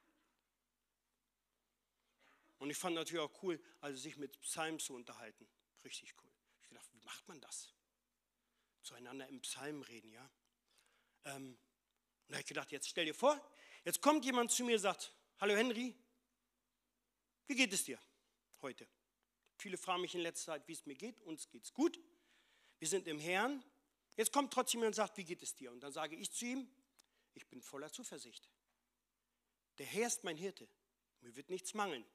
Und 2.59 2.69
ich 2.69 2.77
fand 2.77 2.95
natürlich 2.95 3.23
auch 3.23 3.43
cool, 3.43 3.59
also 3.79 3.97
sich 3.97 4.17
mit 4.17 4.39
Psalmen 4.41 4.79
zu 4.79 4.93
unterhalten. 4.93 5.47
Richtig 5.83 6.13
cool. 6.21 6.31
Ich 6.61 6.67
gedacht, 6.67 6.87
wie 6.91 6.99
macht 6.99 7.27
man 7.27 7.39
das? 7.39 7.73
Zueinander 8.83 9.27
im 9.27 9.39
Psalm 9.41 9.81
reden, 9.81 10.11
ja? 10.11 10.29
Ähm, 11.25 11.47
und 11.47 11.57
da 12.27 12.35
habe 12.35 12.41
ich 12.41 12.47
gedacht, 12.47 12.71
jetzt 12.71 12.89
stell 12.89 13.05
dir 13.05 13.15
vor, 13.15 13.41
jetzt 13.85 14.01
kommt 14.01 14.25
jemand 14.25 14.51
zu 14.51 14.63
mir 14.63 14.75
und 14.75 14.81
sagt, 14.81 15.13
hallo 15.39 15.55
Henry, 15.55 15.95
wie 17.47 17.55
geht 17.55 17.73
es 17.73 17.85
dir 17.85 17.99
heute? 18.61 18.87
Viele 19.57 19.77
fragen 19.77 20.01
mich 20.01 20.13
in 20.13 20.21
letzter 20.21 20.53
Zeit, 20.53 20.67
wie 20.67 20.73
es 20.73 20.85
mir 20.85 20.95
geht. 20.95 21.21
Uns 21.21 21.49
geht 21.49 21.63
es 21.63 21.73
gut. 21.73 21.99
Wir 22.77 22.87
sind 22.87 23.07
im 23.07 23.19
Herrn. 23.19 23.63
Jetzt 24.15 24.33
kommt 24.33 24.53
trotzdem 24.53 24.81
jemand 24.81 24.95
und 24.95 24.95
sagt, 24.95 25.17
wie 25.17 25.23
geht 25.23 25.41
es 25.41 25.55
dir? 25.55 25.71
Und 25.71 25.79
dann 25.79 25.93
sage 25.93 26.15
ich 26.15 26.31
zu 26.31 26.45
ihm, 26.45 26.69
ich 27.33 27.47
bin 27.47 27.61
voller 27.61 27.91
Zuversicht. 27.91 28.49
Der 29.77 29.85
Herr 29.85 30.07
ist 30.07 30.23
mein 30.25 30.37
Hirte. 30.37 30.67
Mir 31.21 31.35
wird 31.35 31.49
nichts 31.49 31.73
mangeln 31.73 32.05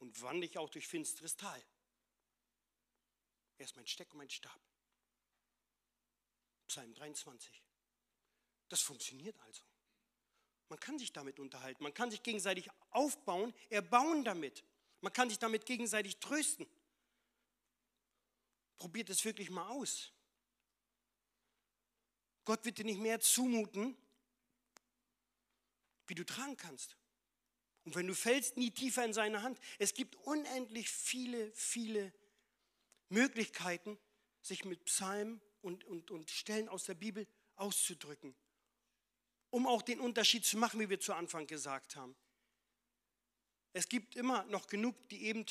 und 0.00 0.20
wandle 0.22 0.46
ich 0.46 0.58
auch 0.58 0.70
durch 0.70 0.88
finsteres 0.88 1.36
Tal. 1.36 1.62
Er 3.58 3.64
ist 3.64 3.76
mein 3.76 3.86
Steck 3.86 4.10
und 4.12 4.18
mein 4.18 4.30
Stab. 4.30 4.60
Psalm 6.66 6.92
23. 6.94 7.62
Das 8.68 8.80
funktioniert 8.80 9.38
also. 9.40 9.62
Man 10.68 10.78
kann 10.78 10.98
sich 10.98 11.12
damit 11.12 11.40
unterhalten, 11.40 11.82
man 11.82 11.92
kann 11.92 12.10
sich 12.10 12.22
gegenseitig 12.22 12.70
aufbauen, 12.90 13.52
erbauen 13.68 14.24
damit. 14.24 14.64
Man 15.00 15.12
kann 15.12 15.28
sich 15.28 15.38
damit 15.38 15.66
gegenseitig 15.66 16.18
trösten. 16.18 16.66
Probiert 18.76 19.10
es 19.10 19.24
wirklich 19.24 19.50
mal 19.50 19.68
aus. 19.68 20.12
Gott 22.44 22.64
wird 22.64 22.78
dir 22.78 22.84
nicht 22.84 23.00
mehr 23.00 23.20
zumuten, 23.20 23.96
wie 26.06 26.14
du 26.14 26.24
tragen 26.24 26.56
kannst. 26.56 26.96
Und 27.84 27.94
wenn 27.94 28.06
du 28.06 28.14
fällst, 28.14 28.56
nie 28.56 28.70
tiefer 28.70 29.04
in 29.04 29.12
seine 29.12 29.42
Hand. 29.42 29.58
Es 29.78 29.94
gibt 29.94 30.16
unendlich 30.16 30.90
viele, 30.90 31.50
viele 31.52 32.12
Möglichkeiten, 33.08 33.98
sich 34.42 34.64
mit 34.64 34.84
Psalmen 34.84 35.40
und, 35.62 35.84
und, 35.84 36.10
und 36.10 36.30
Stellen 36.30 36.68
aus 36.68 36.84
der 36.84 36.94
Bibel 36.94 37.26
auszudrücken, 37.56 38.34
um 39.50 39.66
auch 39.66 39.82
den 39.82 40.00
Unterschied 40.00 40.44
zu 40.44 40.56
machen, 40.56 40.80
wie 40.80 40.88
wir 40.88 41.00
zu 41.00 41.12
Anfang 41.12 41.46
gesagt 41.46 41.96
haben. 41.96 42.16
Es 43.72 43.88
gibt 43.88 44.16
immer 44.16 44.44
noch 44.44 44.66
genug, 44.66 45.08
die 45.10 45.24
eben 45.24 45.46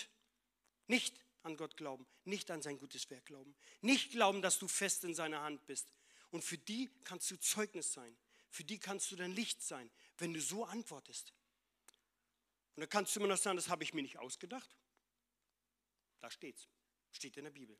nicht 0.87 1.23
an 1.43 1.55
Gott 1.55 1.77
glauben, 1.77 2.05
nicht 2.25 2.51
an 2.51 2.61
sein 2.61 2.77
gutes 2.77 3.09
Werk 3.09 3.25
glauben, 3.25 3.55
nicht 3.81 4.11
glauben, 4.11 4.41
dass 4.41 4.59
du 4.59 4.67
fest 4.67 5.03
in 5.03 5.13
seiner 5.13 5.41
Hand 5.41 5.65
bist. 5.65 5.91
Und 6.31 6.43
für 6.43 6.57
die 6.57 6.89
kannst 7.05 7.31
du 7.31 7.39
Zeugnis 7.39 7.93
sein, 7.93 8.17
für 8.49 8.63
die 8.63 8.79
kannst 8.79 9.11
du 9.11 9.15
dein 9.15 9.31
Licht 9.31 9.61
sein, 9.61 9.89
wenn 10.17 10.33
du 10.33 10.41
so 10.41 10.65
antwortest. 10.65 11.33
Und 12.79 12.83
da 12.83 12.87
kannst 12.87 13.13
du 13.13 13.19
immer 13.19 13.27
noch 13.27 13.37
sagen, 13.37 13.57
das 13.57 13.67
habe 13.67 13.83
ich 13.83 13.93
mir 13.93 14.01
nicht 14.01 14.19
ausgedacht. 14.19 14.73
Da 16.21 16.31
steht's. 16.31 16.69
Steht 17.11 17.35
in 17.35 17.43
der 17.43 17.51
Bibel. 17.51 17.77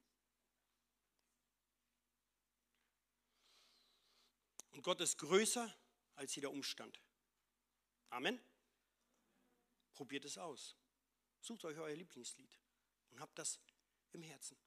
Und 4.72 4.82
Gott 4.82 5.00
ist 5.00 5.18
größer 5.20 5.74
als 6.16 6.36
jeder 6.36 6.52
Umstand. 6.52 7.02
Amen. 8.10 8.42
Probiert 9.94 10.26
es 10.26 10.38
aus. 10.38 10.76
Sucht 11.40 11.64
euch 11.64 11.78
euer 11.78 11.96
Lieblingslied 11.96 12.60
und 13.12 13.22
habt 13.22 13.40
das 13.40 13.58
im 14.12 14.22
Herzen. 14.22 14.58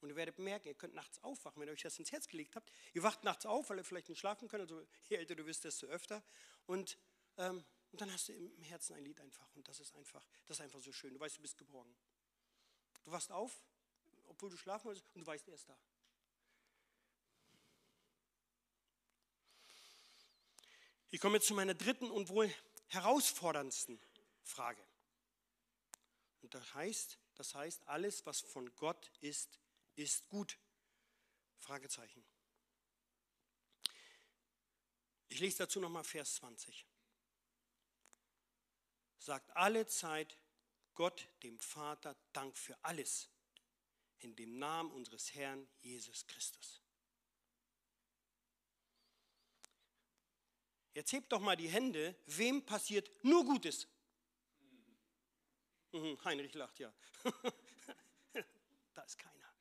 Und 0.00 0.08
ihr 0.08 0.16
werdet 0.16 0.38
merken, 0.38 0.68
ihr 0.68 0.74
könnt 0.74 0.94
nachts 0.94 1.22
aufwachen, 1.22 1.60
wenn 1.60 1.68
ihr 1.68 1.72
euch 1.72 1.82
das 1.82 1.98
ins 1.98 2.12
Herz 2.12 2.28
gelegt 2.28 2.56
habt. 2.56 2.72
Ihr 2.94 3.02
wacht 3.02 3.24
nachts 3.24 3.44
auf, 3.44 3.68
weil 3.68 3.76
ihr 3.76 3.84
vielleicht 3.84 4.08
nicht 4.08 4.20
schlafen 4.20 4.48
könnt. 4.48 4.62
Also 4.62 4.86
je 5.10 5.18
älter 5.18 5.34
du 5.34 5.44
wirst, 5.44 5.64
desto 5.64 5.86
öfter. 5.86 6.24
Und 6.64 6.96
ähm, 7.36 7.62
und 7.92 8.00
dann 8.00 8.12
hast 8.12 8.28
du 8.28 8.32
im 8.32 8.62
Herzen 8.62 8.94
ein 8.94 9.04
Lied 9.04 9.20
einfach. 9.20 9.48
Und 9.56 9.66
das 9.66 9.80
ist 9.80 9.94
einfach, 9.94 10.24
das 10.46 10.58
ist 10.58 10.60
einfach 10.62 10.80
so 10.80 10.92
schön. 10.92 11.12
Du 11.12 11.20
weißt, 11.20 11.38
du 11.38 11.42
bist 11.42 11.58
geborgen. 11.58 11.94
Du 13.04 13.10
wachst 13.10 13.32
auf, 13.32 13.62
obwohl 14.26 14.50
du 14.50 14.56
schlafen 14.56 14.86
wolltest, 14.86 15.06
und 15.14 15.22
du 15.22 15.26
weißt, 15.26 15.48
er 15.48 15.54
ist 15.54 15.68
da. 15.68 15.78
Ich 21.10 21.20
komme 21.20 21.38
jetzt 21.38 21.48
zu 21.48 21.54
meiner 21.54 21.74
dritten 21.74 22.10
und 22.10 22.28
wohl 22.28 22.54
herausforderndsten 22.86 24.00
Frage. 24.44 24.82
Und 26.42 26.54
das 26.54 26.74
heißt, 26.74 27.18
das 27.34 27.54
heißt, 27.54 27.88
alles, 27.88 28.24
was 28.26 28.40
von 28.40 28.72
Gott 28.76 29.10
ist, 29.20 29.58
ist 29.96 30.28
gut. 30.28 30.58
Fragezeichen. 31.58 32.24
Ich 35.28 35.40
lese 35.40 35.58
dazu 35.58 35.80
nochmal 35.80 36.04
Vers 36.04 36.36
20 36.36 36.86
sagt 39.20 39.54
alle 39.56 39.86
Zeit 39.86 40.36
Gott, 40.94 41.28
dem 41.42 41.58
Vater, 41.58 42.16
Dank 42.32 42.56
für 42.56 42.76
alles 42.82 43.28
in 44.18 44.34
dem 44.36 44.58
Namen 44.58 44.90
unseres 44.90 45.34
Herrn 45.34 45.68
Jesus 45.80 46.26
Christus. 46.26 46.82
Jetzt 50.92 51.12
hebt 51.12 51.32
doch 51.32 51.40
mal 51.40 51.56
die 51.56 51.68
Hände, 51.68 52.16
wem 52.26 52.66
passiert 52.66 53.10
nur 53.24 53.44
Gutes? 53.44 53.86
Mhm, 55.92 56.22
Heinrich 56.24 56.54
lacht, 56.54 56.78
ja. 56.80 56.92
da 58.94 59.02
ist 59.02 59.18
keiner. 59.18 59.54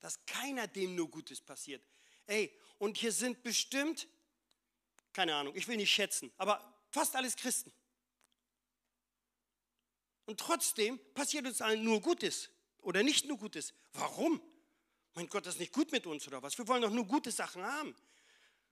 Da 0.00 0.08
ist 0.08 0.26
keiner, 0.26 0.66
dem 0.66 0.94
nur 0.94 1.10
Gutes 1.10 1.40
passiert. 1.40 1.86
Ey, 2.26 2.52
und 2.78 2.96
hier 2.96 3.12
sind 3.12 3.42
bestimmt, 3.42 4.08
keine 5.12 5.34
Ahnung, 5.34 5.54
ich 5.56 5.68
will 5.68 5.76
nicht 5.76 5.92
schätzen, 5.92 6.32
aber 6.36 6.60
fast 6.90 7.14
alles 7.14 7.36
Christen. 7.36 7.72
Und 10.26 10.40
trotzdem 10.40 11.00
passiert 11.14 11.46
uns 11.46 11.60
allen 11.60 11.82
nur 11.82 12.00
Gutes 12.00 12.50
oder 12.82 13.02
nicht 13.02 13.26
nur 13.26 13.38
Gutes. 13.38 13.72
Warum? 13.92 14.40
Mein 15.14 15.28
Gott, 15.28 15.46
das 15.46 15.54
ist 15.54 15.60
nicht 15.60 15.72
gut 15.72 15.92
mit 15.92 16.06
uns 16.06 16.26
oder 16.26 16.42
was? 16.42 16.58
Wir 16.58 16.68
wollen 16.68 16.82
doch 16.82 16.90
nur 16.90 17.06
gute 17.06 17.30
Sachen 17.30 17.64
haben. 17.64 17.96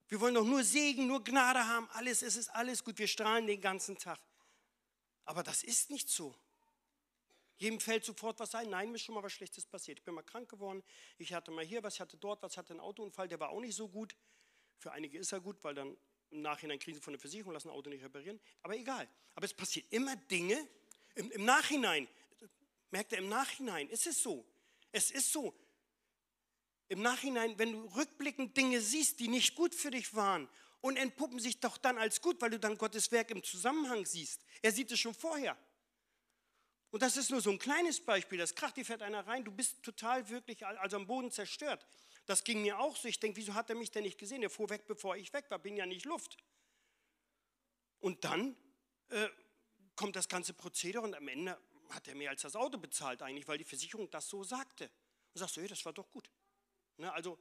Wir 0.08 0.20
wollen 0.20 0.34
doch 0.34 0.44
nur 0.44 0.62
Segen, 0.62 1.06
nur 1.06 1.24
Gnade 1.24 1.66
haben. 1.66 1.88
Alles, 1.92 2.22
es 2.22 2.36
ist 2.36 2.48
alles 2.50 2.84
gut. 2.84 2.98
Wir 2.98 3.08
strahlen 3.08 3.46
den 3.46 3.60
ganzen 3.60 3.96
Tag. 3.96 4.20
Aber 5.24 5.42
das 5.42 5.62
ist 5.62 5.90
nicht 5.90 6.10
so. 6.10 6.36
Jedem 7.56 7.80
fällt 7.80 8.04
sofort 8.04 8.38
was 8.40 8.54
ein. 8.54 8.68
Nein, 8.68 8.90
mir 8.90 8.96
ist 8.96 9.02
schon 9.02 9.14
mal 9.14 9.22
was 9.22 9.32
Schlechtes 9.32 9.64
passiert. 9.64 9.98
Ich 9.98 10.04
bin 10.04 10.14
mal 10.14 10.22
krank 10.22 10.50
geworden. 10.50 10.82
Ich 11.18 11.32
hatte 11.32 11.50
mal 11.50 11.64
hier 11.64 11.82
was, 11.82 11.94
ich 11.94 12.00
hatte 12.00 12.16
dort 12.16 12.42
was, 12.42 12.56
hatte 12.56 12.72
einen 12.72 12.80
Autounfall, 12.80 13.28
der 13.28 13.40
war 13.40 13.50
auch 13.50 13.60
nicht 13.60 13.76
so 13.76 13.88
gut. 13.88 14.14
Für 14.78 14.92
einige 14.92 15.18
ist 15.18 15.32
er 15.32 15.40
gut, 15.40 15.62
weil 15.62 15.74
dann 15.74 15.96
im 16.30 16.42
Nachhinein 16.42 16.78
kriegen 16.78 16.96
sie 16.96 17.02
von 17.02 17.12
der 17.12 17.20
Versicherung, 17.20 17.52
lassen 17.52 17.68
ein 17.68 17.74
Auto 17.74 17.88
nicht 17.88 18.04
reparieren. 18.04 18.40
Aber 18.62 18.76
egal. 18.76 19.08
Aber 19.34 19.46
es 19.46 19.54
passiert 19.54 19.86
immer 19.90 20.16
Dinge 20.16 20.68
im, 21.14 21.30
im 21.30 21.44
Nachhinein. 21.44 22.08
Merkt 22.90 23.12
er, 23.12 23.18
im 23.18 23.28
Nachhinein 23.28 23.88
ist 23.88 24.06
es 24.06 24.22
so. 24.22 24.44
Es 24.92 25.10
ist 25.10 25.32
so. 25.32 25.54
Im 26.88 27.02
Nachhinein, 27.02 27.58
wenn 27.58 27.72
du 27.72 27.84
rückblickend 27.96 28.56
Dinge 28.56 28.80
siehst, 28.80 29.18
die 29.20 29.28
nicht 29.28 29.54
gut 29.54 29.74
für 29.74 29.90
dich 29.90 30.14
waren 30.14 30.48
und 30.80 30.96
entpuppen 30.96 31.40
sich 31.40 31.58
doch 31.60 31.78
dann 31.78 31.98
als 31.98 32.20
gut, 32.20 32.40
weil 32.40 32.50
du 32.50 32.58
dann 32.58 32.76
Gottes 32.76 33.10
Werk 33.10 33.30
im 33.30 33.42
Zusammenhang 33.42 34.04
siehst. 34.04 34.44
Er 34.62 34.70
sieht 34.70 34.92
es 34.92 35.00
schon 35.00 35.14
vorher. 35.14 35.56
Und 36.90 37.02
das 37.02 37.16
ist 37.16 37.30
nur 37.30 37.40
so 37.40 37.50
ein 37.50 37.58
kleines 37.58 38.00
Beispiel. 38.00 38.38
Das 38.38 38.54
kracht, 38.54 38.76
die 38.76 38.84
fährt 38.84 39.02
einer 39.02 39.26
rein, 39.26 39.44
du 39.44 39.50
bist 39.50 39.82
total 39.82 40.28
wirklich, 40.28 40.64
also 40.64 40.96
am 40.96 41.06
Boden 41.06 41.32
zerstört. 41.32 41.84
Das 42.26 42.44
ging 42.44 42.62
mir 42.62 42.78
auch 42.78 42.96
so. 42.96 43.08
Ich 43.08 43.18
denke, 43.18 43.38
wieso 43.38 43.54
hat 43.54 43.68
er 43.68 43.76
mich 43.76 43.90
denn 43.90 44.04
nicht 44.04 44.18
gesehen? 44.18 44.42
Er 44.42 44.50
fuhr 44.50 44.70
weg, 44.70 44.86
bevor 44.86 45.16
ich 45.16 45.32
weg 45.32 45.46
war, 45.50 45.58
bin 45.58 45.76
ja 45.76 45.86
nicht 45.86 46.04
Luft. 46.04 46.36
Und 47.98 48.24
dann 48.24 48.54
äh, 49.08 49.28
kommt 49.96 50.16
das 50.16 50.28
ganze 50.28 50.54
Prozedere 50.54 51.02
und 51.02 51.14
am 51.14 51.28
Ende 51.28 51.58
hat 51.90 52.08
er 52.08 52.14
mehr 52.14 52.30
als 52.30 52.42
das 52.42 52.56
Auto 52.56 52.78
bezahlt 52.78 53.22
eigentlich, 53.22 53.46
weil 53.46 53.58
die 53.58 53.64
Versicherung 53.64 54.10
das 54.10 54.28
so 54.28 54.42
sagte. 54.42 54.90
Und 55.32 55.38
sagst 55.38 55.56
du, 55.56 55.60
hey, 55.60 55.68
das 55.68 55.84
war 55.84 55.92
doch 55.92 56.10
gut. 56.10 56.30
Ne, 56.96 57.12
also, 57.12 57.38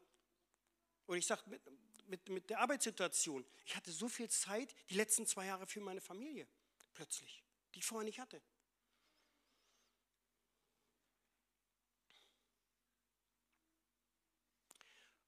und 1.05 1.17
ich 1.17 1.25
sage, 1.25 1.43
mit, 1.47 1.61
mit, 2.07 2.29
mit 2.29 2.49
der 2.49 2.59
Arbeitssituation, 2.59 3.45
ich 3.65 3.75
hatte 3.75 3.91
so 3.91 4.09
viel 4.09 4.29
Zeit, 4.29 4.75
die 4.89 4.95
letzten 4.95 5.25
zwei 5.25 5.45
Jahre 5.45 5.67
für 5.67 5.81
meine 5.81 6.01
Familie, 6.01 6.47
plötzlich, 6.93 7.43
die 7.73 7.79
ich 7.79 7.85
vorher 7.85 8.05
nicht 8.05 8.19
hatte. 8.19 8.41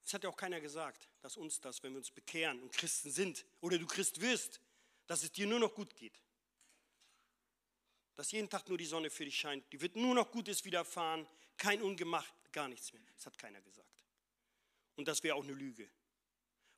Es 0.03 0.13
hat 0.13 0.23
ja 0.23 0.29
auch 0.29 0.38
keiner 0.38 0.61
gesagt, 0.61 1.09
dass 1.21 1.35
uns 1.35 1.59
das, 1.59 1.81
wenn 1.81 1.93
wir 1.93 1.97
uns 1.97 2.11
bekehren 2.11 2.61
und 2.61 2.71
Christen 2.71 3.09
sind 3.09 3.43
oder 3.59 3.79
du 3.79 3.88
Christ 3.88 4.21
wirst, 4.21 4.61
dass 5.07 5.23
es 5.23 5.31
dir 5.31 5.47
nur 5.47 5.59
noch 5.59 5.73
gut 5.73 5.95
geht. 5.95 6.21
Dass 8.15 8.32
jeden 8.32 8.49
Tag 8.49 8.67
nur 8.69 8.78
die 8.78 8.86
Sonne 8.86 9.10
für 9.10 9.25
dich 9.25 9.38
scheint, 9.38 9.71
die 9.73 9.82
wird 9.82 9.95
nur 9.95 10.15
noch 10.15 10.32
Gutes 10.32 10.63
widerfahren, 10.63 11.28
kein 11.58 11.82
Ungemach, 11.82 12.28
gar 12.51 12.67
nichts 12.67 12.93
mehr. 12.93 13.04
Das 13.15 13.25
hat 13.25 13.38
keiner 13.38 13.62
gesagt. 13.62 14.04
Und 14.95 15.08
das 15.08 15.21
wäre 15.23 15.36
auch 15.36 15.43
eine 15.43 15.54
Lüge. 15.54 15.89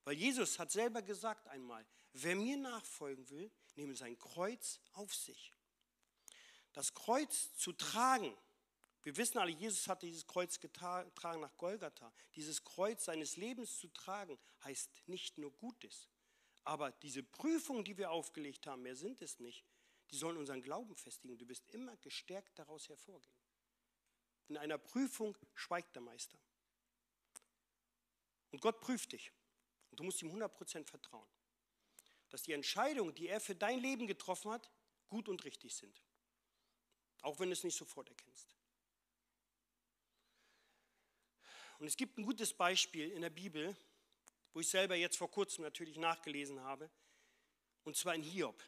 Weil 0.03 0.15
Jesus 0.15 0.57
hat 0.57 0.71
selber 0.71 1.01
gesagt 1.01 1.47
einmal, 1.47 1.85
wer 2.13 2.35
mir 2.35 2.57
nachfolgen 2.57 3.29
will, 3.29 3.51
nehme 3.75 3.95
sein 3.95 4.17
Kreuz 4.17 4.79
auf 4.93 5.13
sich. 5.13 5.51
Das 6.73 6.93
Kreuz 6.93 7.53
zu 7.55 7.73
tragen, 7.73 8.35
wir 9.03 9.15
wissen 9.15 9.37
alle, 9.37 9.51
Jesus 9.51 9.87
hat 9.87 10.01
dieses 10.01 10.27
Kreuz 10.27 10.59
getragen 10.59 11.39
nach 11.39 11.55
Golgatha. 11.55 12.11
Dieses 12.35 12.63
Kreuz 12.63 13.05
seines 13.05 13.37
Lebens 13.37 13.79
zu 13.79 13.87
tragen, 13.87 14.37
heißt 14.65 15.07
nicht 15.07 15.37
nur 15.37 15.51
Gutes. 15.53 16.09
Aber 16.65 16.91
diese 16.91 17.23
Prüfungen, 17.23 17.85
die 17.85 17.97
wir 17.97 18.11
aufgelegt 18.11 18.67
haben, 18.67 18.81
mehr 18.81 18.97
sind 18.97 19.21
es 19.21 19.39
nicht, 19.39 19.63
die 20.11 20.17
sollen 20.17 20.37
unseren 20.37 20.61
Glauben 20.61 20.95
festigen. 20.95 21.37
Du 21.37 21.47
wirst 21.47 21.67
immer 21.69 21.95
gestärkt 21.97 22.57
daraus 22.57 22.87
hervorgehen. 22.89 23.35
In 24.47 24.57
einer 24.57 24.77
Prüfung 24.77 25.37
schweigt 25.53 25.95
der 25.95 26.01
Meister. 26.01 26.37
Und 28.51 28.61
Gott 28.61 28.79
prüft 28.79 29.11
dich. 29.11 29.31
Und 29.91 29.99
du 29.99 30.03
musst 30.03 30.21
ihm 30.21 30.31
100% 30.31 30.85
vertrauen. 30.85 31.27
Dass 32.29 32.43
die 32.43 32.53
Entscheidungen, 32.53 33.13
die 33.13 33.27
er 33.27 33.39
für 33.39 33.55
dein 33.55 33.79
Leben 33.79 34.07
getroffen 34.07 34.51
hat, 34.51 34.69
gut 35.09 35.27
und 35.27 35.43
richtig 35.43 35.75
sind. 35.75 36.01
Auch 37.21 37.39
wenn 37.39 37.49
du 37.49 37.53
es 37.53 37.63
nicht 37.63 37.77
sofort 37.77 38.09
erkennst. 38.09 38.55
Und 41.79 41.87
es 41.87 41.97
gibt 41.97 42.17
ein 42.17 42.23
gutes 42.23 42.53
Beispiel 42.53 43.11
in 43.11 43.21
der 43.21 43.29
Bibel, 43.29 43.75
wo 44.53 44.59
ich 44.59 44.69
selber 44.69 44.95
jetzt 44.95 45.17
vor 45.17 45.29
kurzem 45.29 45.63
natürlich 45.63 45.97
nachgelesen 45.97 46.59
habe, 46.61 46.89
und 47.83 47.95
zwar 47.95 48.15
in 48.15 48.23
Hiob. 48.23 48.61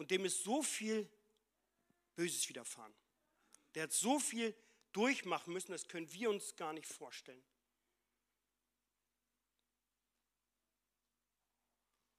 Und 0.00 0.10
dem 0.10 0.24
ist 0.24 0.44
so 0.44 0.62
viel 0.62 1.06
Böses 2.16 2.48
widerfahren. 2.48 2.94
Der 3.74 3.82
hat 3.82 3.92
so 3.92 4.18
viel 4.18 4.56
durchmachen 4.92 5.52
müssen, 5.52 5.72
das 5.72 5.88
können 5.88 6.10
wir 6.10 6.30
uns 6.30 6.56
gar 6.56 6.72
nicht 6.72 6.88
vorstellen. 6.88 7.44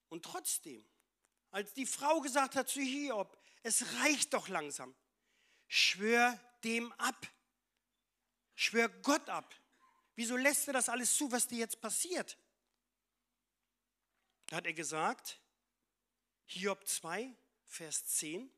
Und 0.10 0.24
trotzdem, 0.24 0.88
als 1.50 1.74
die 1.74 1.88
Frau 1.88 2.22
gesagt 2.22 2.56
hat 2.56 2.70
zu 2.70 2.82
Hiob, 2.82 3.36
es 3.64 3.96
reicht 3.96 4.36
doch 4.36 4.48
langsam, 4.48 4.96
schwör 5.68 6.40
dem 6.64 6.92
ab. 7.00 7.28
Schwör 8.54 8.90
Gott 8.90 9.28
ab. 9.28 9.60
Wieso 10.14 10.38
lässt 10.38 10.68
du 10.68 10.72
das 10.72 10.88
alles 10.88 11.18
zu, 11.18 11.32
was 11.32 11.48
dir 11.48 11.58
jetzt 11.58 11.82
passiert? 11.82 12.38
Da 14.46 14.58
hat 14.58 14.68
er 14.68 14.74
gesagt, 14.74 15.42
Hiob 16.46 16.86
2, 16.86 17.36
Vers 17.72 18.06
10, 18.06 18.52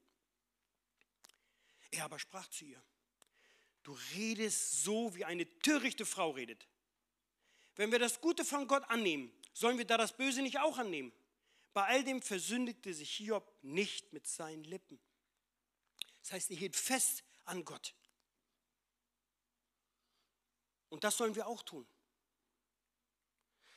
er 1.91 2.05
aber 2.05 2.17
sprach 2.17 2.47
zu 2.47 2.65
ihr, 2.65 2.83
du 3.83 3.95
redest 4.15 4.83
so, 4.83 5.13
wie 5.13 5.23
eine 5.23 5.47
törichte 5.59 6.03
Frau 6.03 6.31
redet. 6.31 6.67
Wenn 7.75 7.91
wir 7.91 7.99
das 7.99 8.21
Gute 8.21 8.43
von 8.43 8.67
Gott 8.67 8.83
annehmen, 8.89 9.31
sollen 9.53 9.77
wir 9.77 9.85
da 9.85 9.97
das 9.97 10.17
Böse 10.17 10.41
nicht 10.41 10.57
auch 10.57 10.79
annehmen? 10.79 11.13
Bei 11.73 11.85
all 11.85 12.03
dem 12.03 12.23
versündigte 12.23 12.91
sich 12.91 13.11
Hiob 13.17 13.47
nicht 13.61 14.13
mit 14.13 14.25
seinen 14.25 14.63
Lippen. 14.63 14.99
Das 16.21 16.31
heißt, 16.31 16.49
er 16.49 16.57
hielt 16.57 16.75
fest 16.75 17.23
an 17.45 17.63
Gott. 17.63 17.93
Und 20.89 21.03
das 21.03 21.17
sollen 21.17 21.35
wir 21.35 21.45
auch 21.45 21.61
tun. 21.61 21.87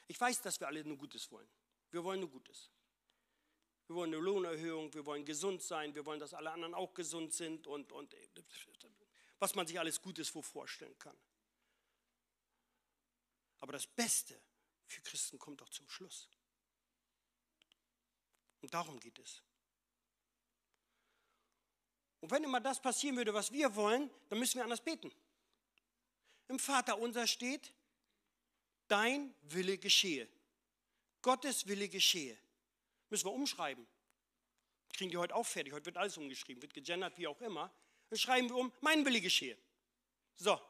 Ich 0.08 0.18
weiß, 0.18 0.40
dass 0.40 0.60
wir 0.60 0.66
alle 0.66 0.82
nur 0.82 0.96
Gutes 0.96 1.30
wollen. 1.30 1.48
Wir 1.90 2.02
wollen 2.02 2.20
nur 2.20 2.30
Gutes. 2.30 2.70
Wir 3.86 3.96
wollen 3.96 4.12
eine 4.12 4.22
Lohnerhöhung, 4.22 4.92
wir 4.94 5.06
wollen 5.06 5.24
gesund 5.24 5.62
sein, 5.62 5.94
wir 5.94 6.04
wollen, 6.04 6.18
dass 6.18 6.34
alle 6.34 6.50
anderen 6.50 6.74
auch 6.74 6.92
gesund 6.94 7.32
sind 7.32 7.66
und, 7.66 7.92
und 7.92 8.14
was 9.38 9.54
man 9.54 9.66
sich 9.66 9.78
alles 9.78 10.00
Gutes 10.00 10.28
vorstellen 10.28 10.98
kann. 10.98 11.16
Aber 13.60 13.72
das 13.72 13.86
Beste 13.86 14.40
für 14.86 15.00
Christen 15.02 15.38
kommt 15.38 15.60
doch 15.60 15.68
zum 15.68 15.88
Schluss. 15.88 16.28
Und 18.60 18.74
darum 18.74 18.98
geht 18.98 19.18
es. 19.18 19.42
Und 22.20 22.30
wenn 22.30 22.44
immer 22.44 22.60
das 22.60 22.80
passieren 22.80 23.16
würde, 23.16 23.34
was 23.34 23.52
wir 23.52 23.74
wollen, 23.76 24.10
dann 24.28 24.38
müssen 24.38 24.56
wir 24.56 24.64
anders 24.64 24.82
beten. 24.82 25.12
Im 26.48 26.58
Vater 26.58 26.98
unser 26.98 27.26
steht, 27.26 27.72
dein 28.88 29.34
Wille 29.42 29.78
geschehe. 29.78 30.28
Gottes 31.22 31.66
Wille 31.66 31.88
geschehe. 31.88 32.36
Müssen 33.10 33.26
wir 33.26 33.32
umschreiben. 33.32 33.86
Kriegen 34.92 35.10
die 35.10 35.16
heute 35.16 35.34
auch 35.34 35.46
fertig. 35.46 35.72
Heute 35.72 35.86
wird 35.86 35.96
alles 35.96 36.16
umgeschrieben, 36.16 36.62
wird 36.62 36.74
gegendert, 36.74 37.16
wie 37.18 37.26
auch 37.26 37.40
immer. 37.40 37.72
Dann 38.08 38.18
schreiben 38.18 38.48
wir 38.48 38.56
um, 38.56 38.72
mein 38.80 39.04
Wille 39.04 39.20
geschehe. 39.20 39.58
So. 40.36 40.60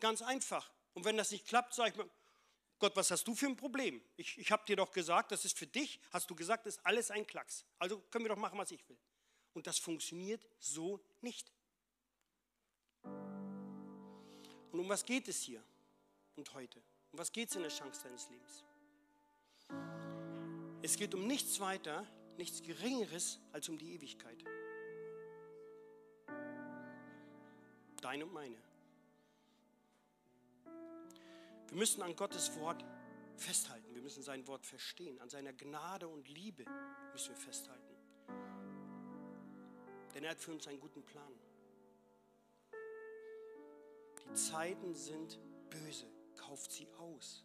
Ganz 0.00 0.22
einfach. 0.22 0.70
Und 0.94 1.04
wenn 1.04 1.16
das 1.16 1.30
nicht 1.30 1.46
klappt, 1.46 1.74
sage 1.74 1.90
ich 1.90 1.96
mir, 1.96 2.08
Gott, 2.78 2.94
was 2.94 3.10
hast 3.10 3.26
du 3.26 3.34
für 3.34 3.46
ein 3.46 3.56
Problem? 3.56 4.00
Ich, 4.16 4.38
ich 4.38 4.52
habe 4.52 4.64
dir 4.64 4.76
doch 4.76 4.92
gesagt, 4.92 5.32
das 5.32 5.44
ist 5.44 5.58
für 5.58 5.66
dich, 5.66 6.00
hast 6.12 6.30
du 6.30 6.36
gesagt, 6.36 6.66
das 6.66 6.76
ist 6.76 6.86
alles 6.86 7.10
ein 7.10 7.26
Klacks. 7.26 7.64
Also 7.78 8.00
können 8.10 8.24
wir 8.24 8.30
doch 8.30 8.36
machen, 8.36 8.58
was 8.58 8.70
ich 8.70 8.88
will. 8.88 8.98
Und 9.52 9.66
das 9.66 9.78
funktioniert 9.78 10.46
so 10.60 11.00
nicht. 11.20 11.52
Und 14.70 14.80
um 14.80 14.88
was 14.88 15.04
geht 15.04 15.26
es 15.26 15.42
hier 15.42 15.62
und 16.36 16.52
heute? 16.54 16.80
Um 17.10 17.18
was 17.18 17.32
geht 17.32 17.48
es 17.48 17.56
in 17.56 17.62
der 17.62 17.70
Chance 17.70 18.02
deines 18.04 18.28
Lebens? 18.28 18.62
Es 20.80 20.96
geht 20.96 21.14
um 21.14 21.26
nichts 21.26 21.58
weiter, 21.58 22.06
nichts 22.36 22.62
Geringeres 22.62 23.40
als 23.52 23.68
um 23.68 23.78
die 23.78 23.94
Ewigkeit. 23.94 24.44
Deine 28.00 28.24
und 28.24 28.32
meine. 28.32 28.56
Wir 31.68 31.76
müssen 31.76 32.00
an 32.02 32.14
Gottes 32.14 32.54
Wort 32.56 32.84
festhalten. 33.36 33.92
Wir 33.94 34.02
müssen 34.02 34.22
sein 34.22 34.46
Wort 34.46 34.64
verstehen. 34.64 35.20
An 35.20 35.28
seiner 35.28 35.52
Gnade 35.52 36.06
und 36.06 36.28
Liebe 36.28 36.64
müssen 37.12 37.30
wir 37.30 37.36
festhalten. 37.36 37.94
Denn 40.14 40.24
er 40.24 40.30
hat 40.30 40.40
für 40.40 40.52
uns 40.52 40.66
einen 40.68 40.80
guten 40.80 41.02
Plan. 41.04 41.32
Die 44.24 44.32
Zeiten 44.32 44.94
sind 44.94 45.38
böse. 45.70 46.06
Kauft 46.36 46.70
sie 46.70 46.88
aus. 46.98 47.44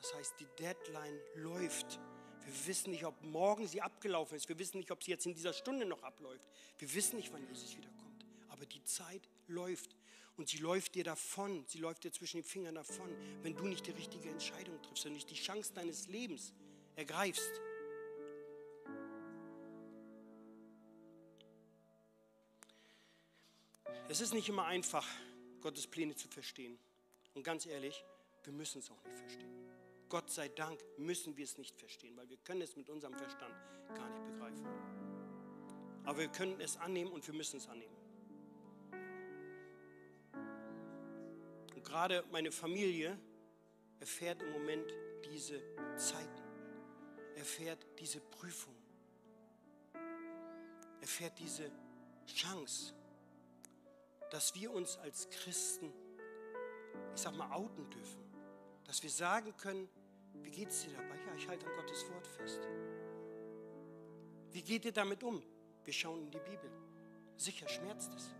Das 0.00 0.14
heißt, 0.14 0.40
die 0.40 0.46
Deadline 0.58 1.18
läuft. 1.36 2.00
Wir 2.44 2.66
wissen 2.66 2.90
nicht, 2.90 3.04
ob 3.04 3.20
morgen 3.22 3.66
sie 3.66 3.80
abgelaufen 3.80 4.36
ist. 4.36 4.48
Wir 4.48 4.58
wissen 4.58 4.78
nicht, 4.78 4.90
ob 4.90 5.02
sie 5.02 5.10
jetzt 5.10 5.26
in 5.26 5.34
dieser 5.34 5.52
Stunde 5.52 5.86
noch 5.86 6.02
abläuft. 6.02 6.48
Wir 6.78 6.92
wissen 6.94 7.16
nicht, 7.16 7.32
wann 7.32 7.46
Jesus 7.48 7.76
wiederkommt. 7.76 8.24
Aber 8.48 8.66
die 8.66 8.82
Zeit 8.84 9.22
läuft 9.48 9.96
und 10.36 10.48
sie 10.48 10.58
läuft 10.58 10.94
dir 10.94 11.04
davon, 11.04 11.64
sie 11.68 11.78
läuft 11.78 12.04
dir 12.04 12.12
zwischen 12.12 12.38
den 12.38 12.44
Fingern 12.44 12.74
davon, 12.74 13.10
wenn 13.42 13.56
du 13.56 13.66
nicht 13.66 13.86
die 13.86 13.92
richtige 13.92 14.28
Entscheidung 14.28 14.80
triffst 14.82 15.06
und 15.06 15.12
nicht 15.12 15.30
die 15.30 15.34
Chance 15.34 15.72
deines 15.74 16.08
Lebens 16.08 16.52
ergreifst. 16.96 17.60
Es 24.08 24.20
ist 24.20 24.34
nicht 24.34 24.48
immer 24.48 24.66
einfach, 24.66 25.06
Gottes 25.60 25.86
Pläne 25.86 26.14
zu 26.14 26.28
verstehen. 26.28 26.78
Und 27.34 27.42
ganz 27.42 27.64
ehrlich, 27.66 28.04
wir 28.44 28.52
müssen 28.52 28.80
es 28.80 28.90
auch 28.90 29.02
nicht 29.04 29.16
verstehen. 29.16 29.63
Gott 30.08 30.30
sei 30.30 30.48
Dank 30.48 30.78
müssen 30.96 31.36
wir 31.36 31.44
es 31.44 31.58
nicht 31.58 31.76
verstehen, 31.78 32.16
weil 32.16 32.28
wir 32.28 32.36
können 32.38 32.62
es 32.62 32.76
mit 32.76 32.88
unserem 32.90 33.14
Verstand 33.14 33.54
gar 33.94 34.08
nicht 34.10 34.24
begreifen. 34.26 34.66
Aber 36.04 36.18
wir 36.18 36.28
können 36.28 36.60
es 36.60 36.76
annehmen 36.76 37.10
und 37.10 37.26
wir 37.26 37.34
müssen 37.34 37.56
es 37.56 37.68
annehmen. 37.68 37.96
Und 41.74 41.84
gerade 41.84 42.24
meine 42.30 42.52
Familie 42.52 43.18
erfährt 44.00 44.42
im 44.42 44.52
Moment 44.52 44.92
diese 45.24 45.60
Zeiten, 45.96 46.42
erfährt 47.36 47.86
diese 47.98 48.20
Prüfung, 48.20 48.74
erfährt 51.00 51.38
diese 51.38 51.70
Chance, 52.26 52.94
dass 54.30 54.54
wir 54.54 54.72
uns 54.72 54.96
als 54.98 55.28
Christen, 55.30 55.92
ich 57.14 57.20
sag 57.20 57.34
mal, 57.36 57.50
outen 57.52 57.88
dürfen. 57.90 58.23
Dass 58.84 59.02
wir 59.02 59.10
sagen 59.10 59.56
können, 59.56 59.88
wie 60.42 60.50
geht 60.50 60.68
es 60.68 60.82
dir 60.82 60.92
dabei? 60.92 61.16
Ja, 61.26 61.34
ich 61.36 61.48
halte 61.48 61.66
an 61.66 61.76
Gottes 61.76 62.08
Wort 62.10 62.26
fest. 62.26 62.60
Wie 64.50 64.62
geht 64.62 64.84
ihr 64.84 64.92
damit 64.92 65.22
um? 65.22 65.42
Wir 65.84 65.92
schauen 65.92 66.22
in 66.22 66.30
die 66.30 66.38
Bibel. 66.38 66.70
Sicher 67.36 67.68
schmerzt 67.68 68.14
es. 68.14 68.34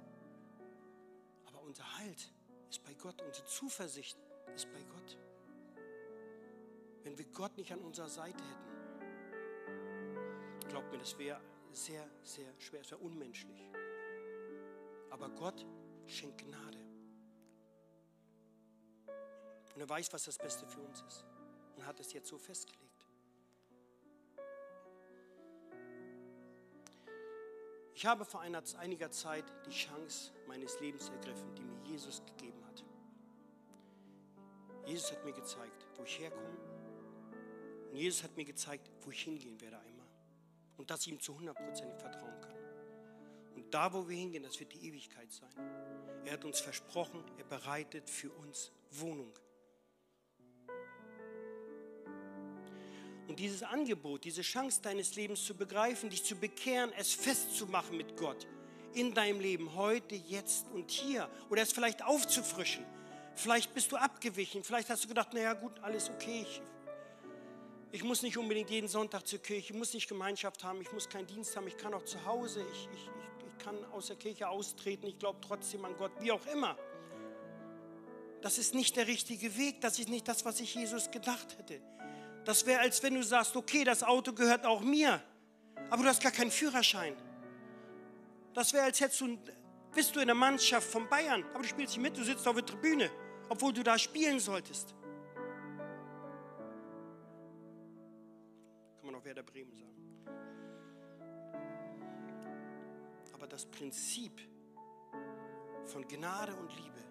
Aber 1.47 1.61
unser 1.63 1.99
Halt 1.99 2.33
ist 2.71 2.85
bei 2.85 2.95
Gott, 2.95 3.21
unsere 3.23 3.47
Zuversicht 3.47 4.17
ist 4.55 4.73
bei 4.73 4.83
Gott. 4.83 5.19
Wenn 7.03 7.19
wir 7.19 7.27
Gott 7.27 7.57
nicht 7.57 7.73
an 7.73 7.81
unserer 7.81 8.09
Seite 8.09 8.43
hätten, 8.43 8.65
glaubt 10.69 10.91
mir, 10.91 10.99
das 10.99 11.19
wäre 11.19 11.41
sehr, 11.73 12.09
sehr 12.23 12.53
schwer, 12.59 12.81
es 12.81 12.91
wäre 12.91 13.01
unmenschlich. 13.01 13.69
Aber 15.11 15.29
Gott 15.31 15.67
schenkt 16.07 16.39
Gnade. 16.39 16.79
Und 19.75 19.81
er 19.81 19.89
weiß, 19.89 20.13
was 20.13 20.25
das 20.25 20.39
Beste 20.39 20.67
für 20.67 20.81
uns 20.81 21.03
ist. 21.03 21.25
Und 21.77 21.85
hat 21.85 21.99
es 22.01 22.13
jetzt 22.13 22.29
so 22.29 22.39
festgelegt. 22.39 22.85
Ich 27.95 28.07
habe 28.07 28.25
vor 28.25 28.41
einer, 28.41 28.63
einiger 28.79 29.11
Zeit 29.11 29.45
die 29.67 29.71
Chance 29.71 30.33
meines 30.47 30.79
Lebens 30.81 31.09
ergriffen, 31.09 31.55
die 31.55 31.63
mir 31.63 31.81
Jesus 31.85 32.23
gegeben 32.27 32.65
hat. 32.67 32.85
Jesus 34.87 35.11
hat 35.13 35.25
mir 35.25 35.33
gezeigt, 35.33 35.87
wo 35.97 36.03
ich 36.03 36.19
herkomme. 36.19 36.59
Und 37.91 37.97
Jesus 37.97 38.23
hat 38.23 38.37
mir 38.37 38.45
gezeigt, 38.45 38.91
wo 39.01 39.11
ich 39.11 39.23
hingehen 39.23 39.61
werde 39.61 39.79
einmal. 39.79 40.09
Und 40.77 40.91
dass 40.91 41.07
ich 41.07 41.13
ihm 41.13 41.21
zu 41.21 41.33
100% 41.33 41.55
vertrauen 41.97 42.41
kann. 42.41 42.59
Und 43.55 43.73
da, 43.73 43.93
wo 43.93 44.09
wir 44.09 44.17
hingehen, 44.17 44.43
das 44.43 44.59
wird 44.59 44.73
die 44.73 44.87
Ewigkeit 44.89 45.31
sein. 45.33 45.49
Er 46.25 46.33
hat 46.33 46.45
uns 46.45 46.61
versprochen, 46.61 47.25
er 47.39 47.45
bereitet 47.45 48.11
für 48.11 48.31
uns 48.33 48.73
Wohnung. 48.91 49.33
Und 53.29 53.39
dieses 53.39 53.63
Angebot, 53.63 54.25
diese 54.25 54.43
Chance 54.43 54.83
deines 54.83 55.17
Lebens 55.17 55.45
zu 55.45 55.55
begreifen, 55.55 56.11
dich 56.11 56.25
zu 56.25 56.37
bekehren, 56.37 56.93
es 56.99 57.13
festzumachen 57.13 57.97
mit 57.97 58.17
Gott 58.17 58.47
in 58.95 59.13
deinem 59.13 59.41
Leben, 59.41 59.75
heute, 59.75 60.15
jetzt 60.15 60.67
und 60.73 60.91
hier, 60.91 61.29
oder 61.51 61.63
es 61.63 61.73
vielleicht 61.73 62.03
aufzufrischen. 62.03 62.85
Vielleicht 63.35 63.75
bist 63.75 63.91
du 63.91 63.97
abgewichen, 63.97 64.63
vielleicht 64.63 64.89
hast 64.91 65.05
du 65.05 65.09
gedacht, 65.09 65.35
naja 65.35 65.55
gut, 65.55 65.73
alles 65.83 66.09
okay, 66.11 66.43
ich, 66.43 66.63
ich 67.91 68.05
muss 68.05 68.23
nicht 68.23 68.39
unbedingt 68.39 68.71
jeden 68.71 68.89
Sonntag 68.89 69.27
zur 69.27 69.41
Kirche, 69.41 69.73
ich 69.73 69.79
muss 69.79 69.93
nicht 69.93 70.09
Gemeinschaft 70.09 70.63
haben, 70.63 70.81
ich 70.81 70.93
muss 70.93 71.09
keinen 71.09 71.27
Dienst 71.27 71.57
haben, 71.57 71.67
ich 71.67 71.77
kann 71.77 71.93
auch 71.95 72.05
zu 72.05 72.25
Hause, 72.25 72.65
ich, 72.73 72.89
ich, 72.95 73.11
ich 73.47 73.65
kann 73.65 73.85
aus 73.87 74.07
der 74.07 74.17
Kirche 74.17 74.49
austreten, 74.49 75.07
ich 75.07 75.19
glaube 75.19 75.41
trotzdem 75.41 75.85
an 75.85 75.97
Gott, 75.97 76.13
wie 76.21 76.31
auch 76.31 76.47
immer. 76.47 76.79
Das 78.41 78.59
ist 78.59 78.75
nicht 78.75 78.95
der 78.97 79.07
richtige 79.09 79.57
Weg, 79.57 79.81
das 79.81 79.99
ist 79.99 80.09
nicht 80.09 80.29
das, 80.29 80.45
was 80.45 80.61
ich 80.61 80.75
Jesus 80.75 81.11
gedacht 81.11 81.59
hätte. 81.59 81.81
Das 82.45 82.67
wäre, 82.67 82.81
als 82.81 83.03
wenn 83.03 83.15
du 83.15 83.23
sagst, 83.23 83.57
okay, 83.57 83.85
das 83.85 84.03
Auto 84.03 84.33
gehört 84.33 84.67
auch 84.67 84.83
mir, 84.83 85.23
aber 85.91 86.03
du 86.03 86.09
hast 86.09 86.23
gar 86.23 86.33
keinen 86.33 86.51
Führerschein. 86.51 87.17
Das 88.53 88.73
wäre, 88.73 88.85
als 88.85 89.01
hättest 89.01 89.21
du, 89.23 89.39
bist 89.95 90.15
du 90.15 90.21
in 90.21 90.27
der 90.27 90.35
Mannschaft 90.35 90.89
von 90.89 91.09
Bayern, 91.09 91.43
aber 91.55 91.63
du 91.63 91.69
spielst 91.69 91.97
nicht 91.97 92.03
mit, 92.03 92.17
du 92.17 92.23
sitzt 92.23 92.47
auf 92.47 92.55
der 92.55 92.67
Tribüne, 92.67 93.11
obwohl 93.49 93.73
du 93.73 93.83
da 93.83 93.99
spielen 93.99 94.39
solltest. 94.39 94.95
Kann 98.97 99.07
man 99.07 99.15
auch 99.15 99.25
Werder 99.25 99.43
Bremen 99.43 99.75
sagen. 99.75 99.91
Aber 103.33 103.47
das 103.47 103.65
Prinzip 103.67 104.41
von 105.87 106.07
Gnade 106.07 106.55
und 106.55 106.75
Liebe, 106.77 107.03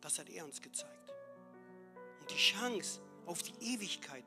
das 0.00 0.18
hat 0.18 0.30
er 0.30 0.44
uns 0.46 0.60
gezeigt. 0.60 1.12
Und 2.20 2.30
die 2.30 2.36
Chance, 2.36 3.00
auf 3.26 3.42
die 3.42 3.74
Ewigkeit. 3.74 4.24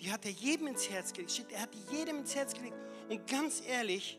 Die 0.00 0.12
hat 0.12 0.24
er 0.24 0.30
jedem 0.30 0.68
ins 0.68 0.88
Herz 0.90 1.12
gelegt. 1.12 1.50
Er 1.50 1.62
hat 1.62 1.74
die 1.74 1.96
jedem 1.96 2.18
ins 2.18 2.34
Herz 2.34 2.52
gelegt. 2.52 2.76
Und 3.08 3.26
ganz 3.26 3.62
ehrlich, 3.66 4.18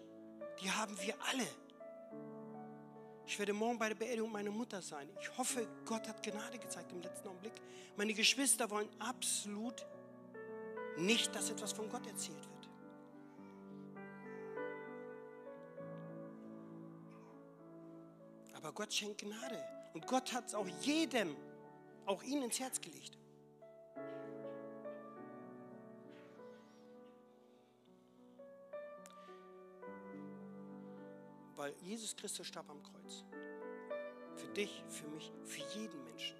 die 0.61 0.71
haben 0.71 0.99
wir 1.01 1.15
alle. 1.29 1.47
Ich 3.25 3.37
werde 3.37 3.53
morgen 3.53 3.77
bei 3.77 3.89
der 3.89 3.95
Beerdigung 3.95 4.31
meiner 4.31 4.51
Mutter 4.51 4.81
sein. 4.81 5.09
Ich 5.19 5.37
hoffe, 5.37 5.67
Gott 5.85 6.07
hat 6.07 6.23
Gnade 6.23 6.57
gezeigt 6.57 6.91
im 6.93 7.01
letzten 7.01 7.27
Augenblick. 7.27 7.53
Meine 7.97 8.13
Geschwister 8.13 8.69
wollen 8.69 8.89
absolut 8.99 9.85
nicht, 10.97 11.35
dass 11.35 11.49
etwas 11.49 11.73
von 11.73 11.89
Gott 11.89 12.07
erzählt 12.07 12.37
wird. 12.37 12.69
Aber 18.53 18.71
Gott 18.71 18.93
schenkt 18.93 19.21
Gnade. 19.21 19.63
Und 19.93 20.07
Gott 20.07 20.31
hat 20.33 20.47
es 20.47 20.55
auch 20.55 20.67
jedem, 20.81 21.35
auch 22.05 22.23
ihnen 22.23 22.43
ins 22.43 22.59
Herz 22.59 22.79
gelegt. 22.79 23.16
Weil 31.67 31.75
Jesus 31.81 32.15
Christus 32.15 32.47
starb 32.47 32.69
am 32.69 32.81
Kreuz. 32.81 33.25
Für 34.35 34.47
dich, 34.53 34.85
für 34.87 35.05
mich, 35.09 35.33
für 35.43 35.59
jeden 35.77 36.01
Menschen. 36.05 36.37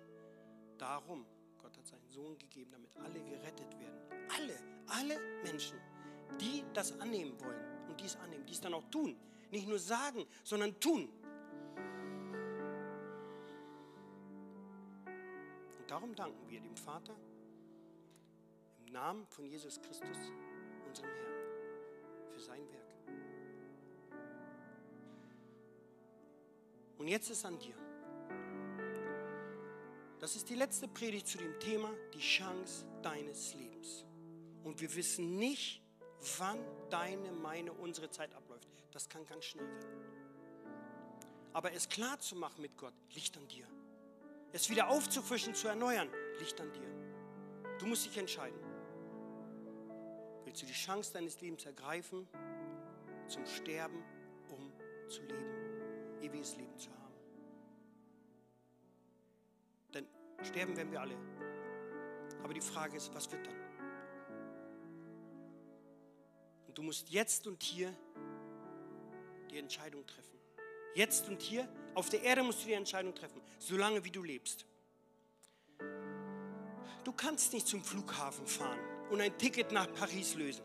Darum, 0.78 1.26
Gott 1.58 1.78
hat 1.78 1.86
seinen 1.86 2.08
Sohn 2.08 2.38
gegeben, 2.38 2.72
damit 2.72 2.96
alle 2.96 3.22
gerettet 3.22 3.78
werden. 3.78 4.00
Alle, 4.34 4.58
alle 4.88 5.20
Menschen, 5.44 5.78
die 6.40 6.64
das 6.74 6.98
annehmen 7.02 7.38
wollen 7.42 7.90
und 7.90 8.00
dies 8.00 8.16
annehmen, 8.16 8.46
dies 8.46 8.62
dann 8.62 8.74
auch 8.74 8.86
tun. 8.86 9.20
Nicht 9.52 9.68
nur 9.68 9.80
sagen, 9.80 10.26
sondern 10.46 10.80
tun. 10.80 11.10
Und 15.78 15.92
darum 15.92 16.16
danken 16.16 16.50
wir 16.50 16.62
dem 16.62 16.78
Vater 16.78 17.18
im 18.80 18.94
Namen 18.94 19.28
von 19.28 19.46
Jesus 19.46 19.82
Christus, 19.82 20.32
unserem 20.88 21.10
Herrn, 21.10 22.32
für 22.32 22.40
sein 22.40 22.72
Werk. 22.72 22.87
Und 26.98 27.08
jetzt 27.08 27.30
ist 27.30 27.46
an 27.46 27.60
dir. 27.60 27.76
Das 30.20 30.36
ist 30.36 30.50
die 30.50 30.56
letzte 30.56 30.88
Predigt 30.88 31.28
zu 31.28 31.38
dem 31.38 31.60
Thema, 31.60 31.94
die 32.14 32.20
Chance 32.20 32.86
deines 33.04 33.54
Lebens. 33.54 34.06
Und 34.64 34.82
wir 34.82 34.94
wissen 34.96 35.38
nicht, 35.38 35.82
wann 36.40 36.60
deine, 36.90 37.32
meine, 37.32 37.72
unsere 37.72 38.10
Zeit 38.10 38.34
abläuft. 38.34 38.68
Das 38.92 39.08
kann 39.08 39.26
ganz 39.28 39.46
schnell 39.46 39.68
gehen. 39.68 40.08
Aber 41.54 41.72
es 41.72 41.88
klar 41.88 42.20
zu 42.20 42.36
machen 42.36 42.62
mit 42.62 42.78
Gott, 42.78 42.94
liegt 43.14 43.38
an 43.38 43.48
dir. 43.48 43.68
Es 44.52 44.70
wieder 44.70 44.90
aufzufrischen, 44.90 45.54
zu 45.54 45.68
erneuern, 45.68 46.10
liegt 46.40 46.60
an 46.60 46.72
dir. 46.74 47.78
Du 47.80 47.86
musst 47.86 48.06
dich 48.06 48.18
entscheiden. 48.18 48.60
Willst 50.46 50.62
du 50.62 50.66
die 50.66 50.74
Chance 50.74 51.14
deines 51.14 51.40
Lebens 51.42 51.66
ergreifen, 51.66 52.28
zum 53.28 53.46
Sterben, 53.46 54.04
um 54.50 54.72
zu 55.10 55.22
leben? 55.24 55.67
Ewiges 56.22 56.56
Leben 56.58 56.78
zu 56.78 56.90
haben. 56.90 57.14
Denn 59.94 60.06
sterben 60.44 60.76
werden 60.76 60.92
wir 60.92 61.02
alle. 61.02 61.16
Aber 62.44 62.54
die 62.54 62.62
Frage 62.62 62.98
ist, 62.98 63.14
was 63.14 63.32
wird 63.32 63.46
dann? 63.46 63.56
Und 66.68 66.78
du 66.78 66.82
musst 66.82 67.10
jetzt 67.10 67.48
und 67.48 67.62
hier 67.62 67.94
die 69.52 69.58
Entscheidung 69.58 70.06
treffen. 70.06 70.38
Jetzt 70.94 71.28
und 71.28 71.42
hier, 71.42 71.68
auf 71.94 72.10
der 72.10 72.24
Erde 72.24 72.44
musst 72.44 72.64
du 72.64 72.68
die 72.68 72.74
Entscheidung 72.74 73.14
treffen, 73.14 73.42
solange 73.60 74.04
wie 74.04 74.12
du 74.12 74.24
lebst. 74.24 74.66
Du 77.04 77.12
kannst 77.14 77.54
nicht 77.54 77.68
zum 77.68 77.84
Flughafen 77.84 78.46
fahren 78.46 78.80
und 79.10 79.22
ein 79.22 79.38
Ticket 79.38 79.72
nach 79.72 79.92
Paris 79.94 80.36
lösen. 80.36 80.64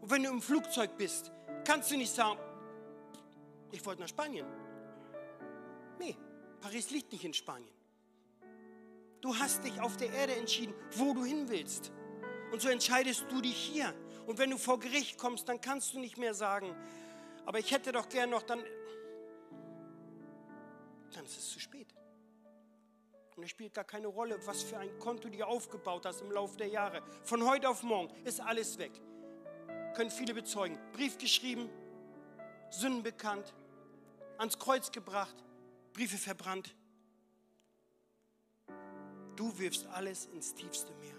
Und 0.00 0.10
wenn 0.10 0.22
du 0.22 0.30
im 0.30 0.40
Flugzeug 0.40 0.96
bist, 0.96 1.32
kannst 1.64 1.90
du 1.90 1.96
nicht 1.96 2.14
sagen, 2.14 2.38
ich 3.70 3.84
wollte 3.84 4.02
nach 4.02 4.08
Spanien. 4.08 4.46
Nee, 5.98 6.16
Paris 6.60 6.90
liegt 6.90 7.12
nicht 7.12 7.24
in 7.24 7.34
Spanien. 7.34 7.74
Du 9.20 9.36
hast 9.36 9.64
dich 9.64 9.80
auf 9.80 9.96
der 9.96 10.12
Erde 10.12 10.36
entschieden, 10.36 10.74
wo 10.92 11.12
du 11.12 11.24
hin 11.24 11.48
willst. 11.48 11.92
Und 12.52 12.62
so 12.62 12.68
entscheidest 12.68 13.26
du 13.30 13.40
dich 13.40 13.56
hier. 13.56 13.92
Und 14.26 14.38
wenn 14.38 14.50
du 14.50 14.58
vor 14.58 14.78
Gericht 14.78 15.18
kommst, 15.18 15.48
dann 15.48 15.60
kannst 15.60 15.94
du 15.94 15.98
nicht 15.98 16.18
mehr 16.18 16.34
sagen, 16.34 16.74
aber 17.44 17.58
ich 17.58 17.70
hätte 17.70 17.92
doch 17.92 18.08
gern 18.08 18.30
noch, 18.30 18.42
dann 18.42 18.62
dann 21.14 21.24
ist 21.24 21.38
es 21.38 21.48
zu 21.50 21.60
spät. 21.60 21.94
Und 23.36 23.44
es 23.44 23.50
spielt 23.50 23.72
gar 23.72 23.84
keine 23.84 24.08
Rolle, 24.08 24.38
was 24.46 24.62
für 24.62 24.78
ein 24.78 24.98
Konto 24.98 25.28
du 25.28 25.46
aufgebaut 25.46 26.04
hast 26.06 26.20
im 26.22 26.30
Laufe 26.30 26.56
der 26.56 26.68
Jahre. 26.68 27.02
Von 27.22 27.48
heute 27.48 27.68
auf 27.68 27.82
morgen 27.82 28.12
ist 28.24 28.40
alles 28.40 28.78
weg. 28.78 28.92
Können 29.94 30.10
viele 30.10 30.34
bezeugen. 30.34 30.78
Brief 30.92 31.18
geschrieben, 31.18 31.70
Sünden 32.70 33.02
bekannt, 33.02 33.54
ans 34.38 34.58
Kreuz 34.58 34.90
gebracht, 34.92 35.34
Briefe 35.92 36.18
verbrannt. 36.18 36.74
Du 39.36 39.58
wirfst 39.58 39.86
alles 39.86 40.26
ins 40.26 40.54
tiefste 40.54 40.92
Meer. 40.94 41.16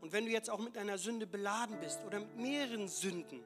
Und 0.00 0.12
wenn 0.12 0.24
du 0.24 0.30
jetzt 0.30 0.50
auch 0.50 0.60
mit 0.60 0.78
einer 0.78 0.98
Sünde 0.98 1.26
beladen 1.26 1.80
bist 1.80 2.04
oder 2.04 2.20
mit 2.20 2.36
mehreren 2.36 2.88
Sünden 2.88 3.44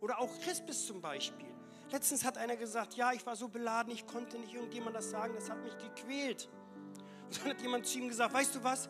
oder 0.00 0.18
auch 0.18 0.36
Christ 0.40 0.66
bist 0.66 0.86
zum 0.86 1.00
Beispiel. 1.00 1.46
Letztens 1.90 2.24
hat 2.24 2.36
einer 2.36 2.56
gesagt, 2.56 2.94
ja, 2.94 3.12
ich 3.12 3.24
war 3.24 3.36
so 3.36 3.48
beladen, 3.48 3.92
ich 3.92 4.06
konnte 4.06 4.38
nicht 4.38 4.52
irgendjemand 4.52 4.96
das 4.96 5.10
sagen, 5.10 5.34
das 5.34 5.48
hat 5.48 5.62
mich 5.62 5.76
gequält. 5.78 6.48
Und 7.26 7.38
dann 7.38 7.50
hat 7.50 7.62
jemand 7.62 7.86
zu 7.86 7.98
ihm 7.98 8.08
gesagt, 8.08 8.34
weißt 8.34 8.54
du 8.56 8.64
was, 8.64 8.88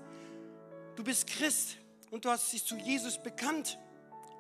du 0.97 1.05
bist 1.05 1.26
Christ 1.26 1.76
und 2.11 2.24
du 2.24 2.30
hast 2.30 2.51
dich 2.53 2.64
zu 2.64 2.76
Jesus 2.76 3.22
bekannt. 3.22 3.78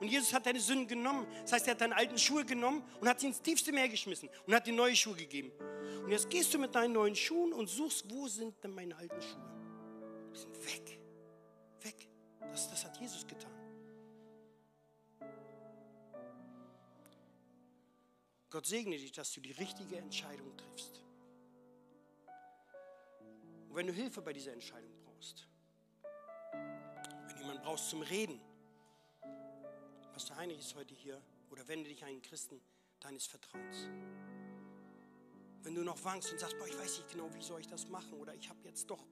Und 0.02 0.08
Jesus 0.08 0.34
hat 0.34 0.46
deine 0.46 0.58
Sünden 0.58 0.88
genommen. 0.88 1.28
Das 1.42 1.52
heißt, 1.52 1.68
er 1.68 1.74
hat 1.74 1.80
deine 1.80 1.94
alten 1.94 2.18
Schuhe 2.18 2.44
genommen 2.44 2.82
und 3.00 3.08
hat 3.08 3.20
sie 3.20 3.28
ins 3.28 3.40
tiefste 3.40 3.70
Meer 3.70 3.88
geschmissen 3.88 4.28
und 4.48 4.52
hat 4.52 4.66
dir 4.66 4.72
neue 4.72 4.96
Schuhe 4.96 5.14
gegeben. 5.14 5.52
Und 6.02 6.10
jetzt 6.10 6.28
gehst 6.28 6.52
du 6.52 6.58
mit 6.58 6.74
deinen 6.74 6.94
neuen 6.94 7.14
Schuhen 7.14 7.52
und 7.52 7.68
suchst, 7.68 8.10
wo 8.10 8.26
sind 8.26 8.52
denn 8.64 8.74
meine 8.74 8.96
alten 8.96 9.22
Schuhe? 9.22 10.32
Die 10.34 10.38
sind 10.40 10.66
weg. 10.66 10.98
Weg. 11.82 12.08
Das, 12.40 12.68
das 12.68 12.84
hat 12.84 12.96
Jesus 12.96 13.24
getan. 13.24 13.52
Gott 18.50 18.66
segne 18.66 18.96
dich, 18.96 19.12
dass 19.12 19.32
du 19.32 19.40
die 19.40 19.52
richtige 19.52 19.98
Entscheidung 19.98 20.56
triffst. 20.56 21.00
Und 23.68 23.76
wenn 23.76 23.86
du 23.86 23.92
Hilfe 23.92 24.20
bei 24.20 24.32
dieser 24.32 24.52
Entscheidung 24.52 24.90
brauchst, 25.04 25.46
wenn 27.28 27.38
jemand 27.38 27.62
brauchst 27.62 27.88
zum 27.88 28.02
Reden, 28.02 28.40
Pastor 30.12 30.36
Heinrich 30.36 30.58
ist 30.58 30.74
heute 30.74 30.94
hier 30.94 31.20
oder 31.50 31.66
wende 31.68 31.88
dich 31.88 32.02
an 32.02 32.10
einen 32.10 32.22
Christen 32.22 32.60
deines 33.00 33.26
Vertrauens. 33.26 33.88
Wenn 35.62 35.74
du 35.74 35.82
noch 35.82 36.04
wankst 36.04 36.30
und 36.32 36.38
sagst, 36.38 36.58
boah, 36.58 36.66
ich 36.66 36.76
weiß 36.76 36.98
nicht 36.98 37.10
genau, 37.10 37.32
wie 37.34 37.42
soll 37.42 37.60
ich 37.60 37.66
das 37.66 37.88
machen 37.88 38.12
oder 38.20 38.34
ich 38.34 38.48
habe 38.50 38.58
jetzt 38.64 38.90
doch, 38.90 39.02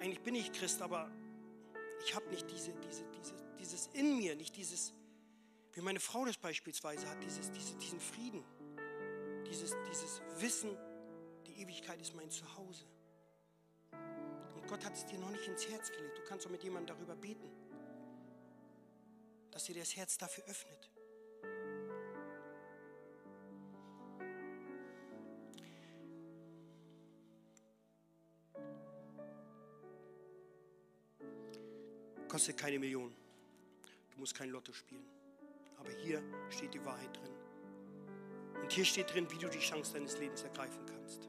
eigentlich 0.00 0.20
bin 0.22 0.34
ich 0.34 0.50
Christ, 0.52 0.82
aber 0.82 1.10
ich 2.04 2.14
habe 2.14 2.28
nicht 2.30 2.50
diese, 2.50 2.72
diese, 2.80 3.04
diese, 3.10 3.34
dieses 3.60 3.86
in 3.92 4.16
mir, 4.16 4.34
nicht 4.34 4.56
dieses, 4.56 4.92
wie 5.74 5.80
meine 5.80 6.00
Frau 6.00 6.24
das 6.24 6.36
beispielsweise 6.36 7.08
hat, 7.08 7.22
dieses, 7.22 7.52
diese, 7.52 7.76
diesen 7.76 8.00
Frieden, 8.00 8.42
dieses, 9.46 9.76
dieses 9.88 10.20
Wissen, 10.38 10.76
die 11.46 11.60
Ewigkeit 11.60 12.00
ist 12.00 12.16
mein 12.16 12.30
Zuhause. 12.30 12.84
Und 14.54 14.66
Gott 14.66 14.84
hat 14.84 14.94
es 14.94 15.06
dir 15.06 15.18
noch 15.20 15.30
nicht 15.30 15.46
ins 15.46 15.68
Herz 15.68 15.92
gelegt. 15.92 16.18
Du 16.18 16.24
kannst 16.24 16.46
doch 16.46 16.50
mit 16.50 16.64
jemandem 16.64 16.96
darüber 16.96 17.14
beten 17.14 17.61
dass 19.52 19.64
dir 19.64 19.74
das 19.74 19.94
Herz 19.94 20.18
dafür 20.18 20.44
öffnet. 20.48 20.90
Kostet 32.26 32.56
keine 32.56 32.78
Million. 32.78 33.14
Du 34.10 34.18
musst 34.18 34.34
kein 34.34 34.48
Lotto 34.48 34.72
spielen. 34.72 35.06
Aber 35.76 35.90
hier 35.90 36.22
steht 36.48 36.72
die 36.72 36.82
Wahrheit 36.84 37.14
drin. 37.14 37.30
Und 38.62 38.72
hier 38.72 38.86
steht 38.86 39.12
drin, 39.12 39.30
wie 39.30 39.36
du 39.36 39.48
die 39.48 39.58
Chance 39.58 39.92
deines 39.92 40.18
Lebens 40.18 40.42
ergreifen 40.42 40.86
kannst. 40.86 41.28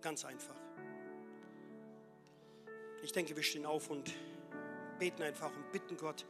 Ganz 0.00 0.24
einfach. 0.24 0.56
Ich 3.02 3.12
denke, 3.12 3.36
wir 3.36 3.42
stehen 3.44 3.66
auf 3.66 3.88
und 3.88 4.12
beten 4.98 5.22
einfach 5.22 5.54
und 5.54 5.70
bitten 5.70 5.96
Gott, 5.96 6.26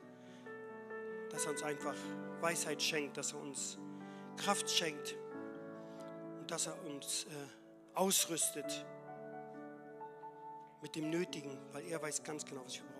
dass 1.35 1.47
er 1.47 1.51
uns 1.51 1.63
einfach 1.65 1.97
Weisheit 2.41 2.81
schenkt, 2.81 3.17
dass 3.17 3.33
er 3.33 3.41
uns 3.41 3.77
Kraft 4.37 4.71
schenkt 4.71 5.17
und 6.39 6.49
dass 6.49 6.69
er 6.69 6.85
uns 6.85 7.25
äh, 7.25 7.29
ausrüstet 7.95 8.87
mit 10.81 10.95
dem 10.95 11.11
Nötigen, 11.11 11.59
weil 11.73 11.85
er 11.87 12.01
weiß 12.01 12.23
ganz 12.23 12.45
genau, 12.45 12.65
was 12.65 12.75
wir 12.75 12.85
brauchen. 12.85 12.95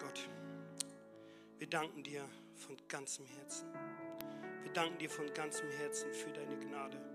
Gott, 0.00 0.28
wir 1.58 1.66
danken 1.66 2.02
dir 2.02 2.26
von 2.54 2.78
ganzem 2.88 3.26
Herzen. 3.26 3.66
Wir 4.62 4.72
danken 4.72 4.96
dir 4.96 5.10
von 5.10 5.26
ganzem 5.34 5.68
Herzen 5.70 6.10
für 6.14 6.30
deine 6.30 6.56
Gnade. 6.56 7.11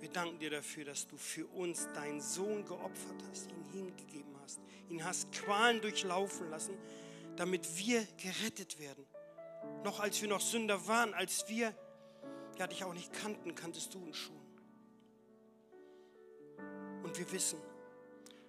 Wir 0.00 0.10
danken 0.10 0.38
dir 0.38 0.50
dafür, 0.50 0.84
dass 0.84 1.06
du 1.08 1.16
für 1.16 1.46
uns 1.46 1.88
deinen 1.94 2.20
Sohn 2.20 2.64
geopfert 2.64 3.22
hast, 3.30 3.50
ihn 3.50 3.64
hingegeben 3.72 4.34
hast, 4.42 4.60
ihn 4.90 5.04
hast 5.04 5.32
Qualen 5.32 5.80
durchlaufen 5.80 6.50
lassen, 6.50 6.76
damit 7.36 7.66
wir 7.78 8.06
gerettet 8.16 8.78
werden. 8.78 9.06
Noch 9.84 10.00
als 10.00 10.20
wir 10.20 10.28
noch 10.28 10.40
Sünder 10.40 10.86
waren, 10.86 11.14
als 11.14 11.48
wir 11.48 11.74
ja, 12.58 12.66
dich 12.66 12.84
auch 12.84 12.94
nicht 12.94 13.12
kannten, 13.12 13.54
kanntest 13.54 13.94
du 13.94 13.98
uns 13.98 14.16
schon. 14.16 14.36
Und 17.02 17.18
wir 17.18 17.30
wissen, 17.32 17.58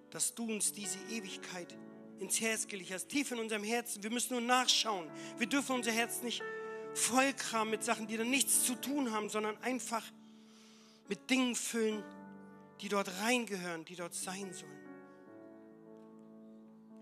dass 0.09 0.33
du 0.33 0.49
uns 0.49 0.71
diese 0.71 0.97
Ewigkeit 1.09 1.77
ins 2.19 2.41
Herz 2.41 2.67
gelegt 2.67 2.91
hast, 2.91 3.09
tief 3.09 3.31
in 3.31 3.39
unserem 3.39 3.63
Herzen. 3.63 4.01
Wir 4.01 4.09
müssen 4.09 4.33
nur 4.33 4.41
nachschauen. 4.41 5.09
Wir 5.37 5.47
dürfen 5.47 5.75
unser 5.75 5.91
Herz 5.91 6.21
nicht 6.23 6.41
vollkramen 6.93 7.71
mit 7.71 7.83
Sachen, 7.83 8.07
die 8.07 8.17
dann 8.17 8.29
nichts 8.29 8.63
zu 8.63 8.75
tun 8.75 9.11
haben, 9.11 9.29
sondern 9.29 9.57
einfach 9.61 10.03
mit 11.07 11.29
Dingen 11.29 11.55
füllen, 11.55 12.03
die 12.81 12.89
dort 12.89 13.09
reingehören, 13.21 13.85
die 13.85 13.95
dort 13.95 14.13
sein 14.13 14.53
sollen. 14.53 14.77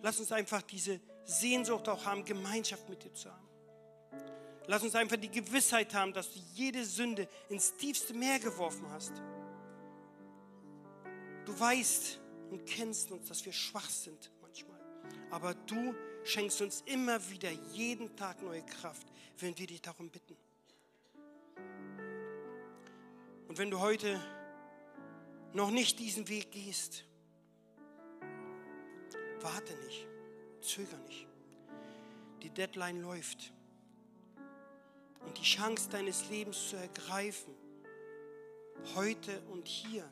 Lass 0.02 0.20
uns 0.20 0.32
einfach 0.32 0.62
diese 0.62 1.00
Sehnsucht 1.24 1.90
auch 1.90 2.06
haben, 2.06 2.24
Gemeinschaft 2.24 2.88
mit 2.90 3.04
dir 3.04 3.14
zu 3.14 3.32
haben. 3.32 3.48
Lass 4.68 4.84
uns 4.84 4.96
einfach 4.96 5.18
die 5.18 5.30
Gewissheit 5.30 5.94
haben, 5.94 6.14
dass 6.14 6.32
du 6.34 6.40
jede 6.54 6.86
Sünde 6.86 7.28
ins 7.50 7.76
tiefste 7.76 8.14
Meer 8.14 8.40
geworfen 8.40 8.90
hast. 8.92 9.14
Du 11.46 11.60
weißt 11.60 12.20
und 12.50 12.66
kennst 12.66 13.12
uns, 13.12 13.28
dass 13.28 13.46
wir 13.46 13.54
schwach 13.54 13.90
sind 13.90 14.32
manchmal. 14.42 14.80
Aber 15.30 15.54
du 15.54 15.94
schenkst 16.24 16.62
uns 16.62 16.82
immer 16.86 17.30
wieder 17.30 17.52
jeden 17.74 18.16
Tag 18.16 18.42
neue 18.42 18.64
Kraft, 18.66 19.08
wenn 19.40 19.58
wir 19.58 19.68
dich 19.68 19.82
darum 19.82 20.10
bitten. 20.10 20.36
Und 23.56 23.60
wenn 23.60 23.72
du 23.72 23.80
heute 23.80 24.22
noch 25.54 25.72
nicht 25.72 26.00
diesen 26.00 26.28
Weg 26.28 26.52
gehst, 26.52 27.06
warte 29.40 29.74
nicht, 29.86 30.06
zöger 30.60 30.98
nicht. 31.08 31.26
Die 32.44 32.50
Deadline 32.50 33.00
läuft. 33.00 33.54
Und 35.26 35.38
die 35.38 35.44
Chance 35.44 35.88
deines 35.90 36.30
Lebens 36.30 36.68
zu 36.68 36.76
ergreifen, 36.76 37.56
heute 38.94 39.42
und 39.44 39.70
hier, 39.70 40.04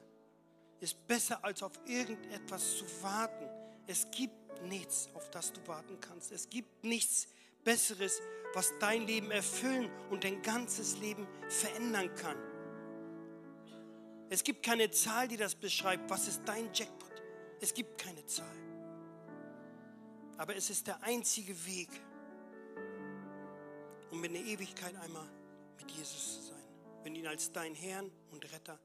ist 0.80 1.06
besser 1.06 1.44
als 1.44 1.64
auf 1.64 1.74
irgendetwas 1.86 2.78
zu 2.78 2.86
warten. 3.02 3.50
Es 3.88 4.10
gibt 4.12 4.62
nichts, 4.62 5.10
auf 5.16 5.30
das 5.32 5.52
du 5.52 5.60
warten 5.68 6.00
kannst. 6.00 6.32
Es 6.32 6.50
gibt 6.50 6.86
nichts 6.86 7.28
Besseres, 7.66 8.22
was 8.54 8.72
dein 8.80 9.06
Leben 9.06 9.32
erfüllen 9.32 9.92
und 10.12 10.24
dein 10.24 10.42
ganzes 10.42 10.98
Leben 11.00 11.28
verändern 11.50 12.16
kann. 12.16 12.53
Es 14.34 14.44
gibt 14.44 14.64
keine 14.64 14.90
Zahl, 14.90 15.28
die 15.28 15.38
das 15.38 15.54
beschreibt. 15.54 16.10
Was 16.10 16.28
ist 16.28 16.42
dein 16.44 16.74
Jackpot? 16.74 17.22
Es 17.62 17.72
gibt 17.72 18.02
keine 18.02 18.26
Zahl. 18.26 18.58
Aber 20.38 20.56
es 20.56 20.72
ist 20.72 20.88
der 20.88 21.04
einzige 21.04 21.54
Weg, 21.68 21.90
um 24.10 24.24
in 24.24 24.34
der 24.34 24.42
Ewigkeit 24.42 24.96
einmal 24.96 25.30
mit 25.78 25.92
Jesus 25.92 26.38
zu 26.38 26.42
sein, 26.48 26.64
wenn 27.04 27.14
du 27.14 27.20
ihn 27.20 27.28
als 27.28 27.52
dein 27.52 27.76
Herrn 27.76 28.10
und 28.32 28.52
Retter 28.52 28.80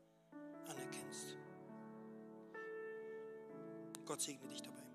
anerkennst. 0.67 1.39
Gott 4.05 4.21
segne 4.21 4.47
dich 4.51 4.61
dabei. 4.61 4.88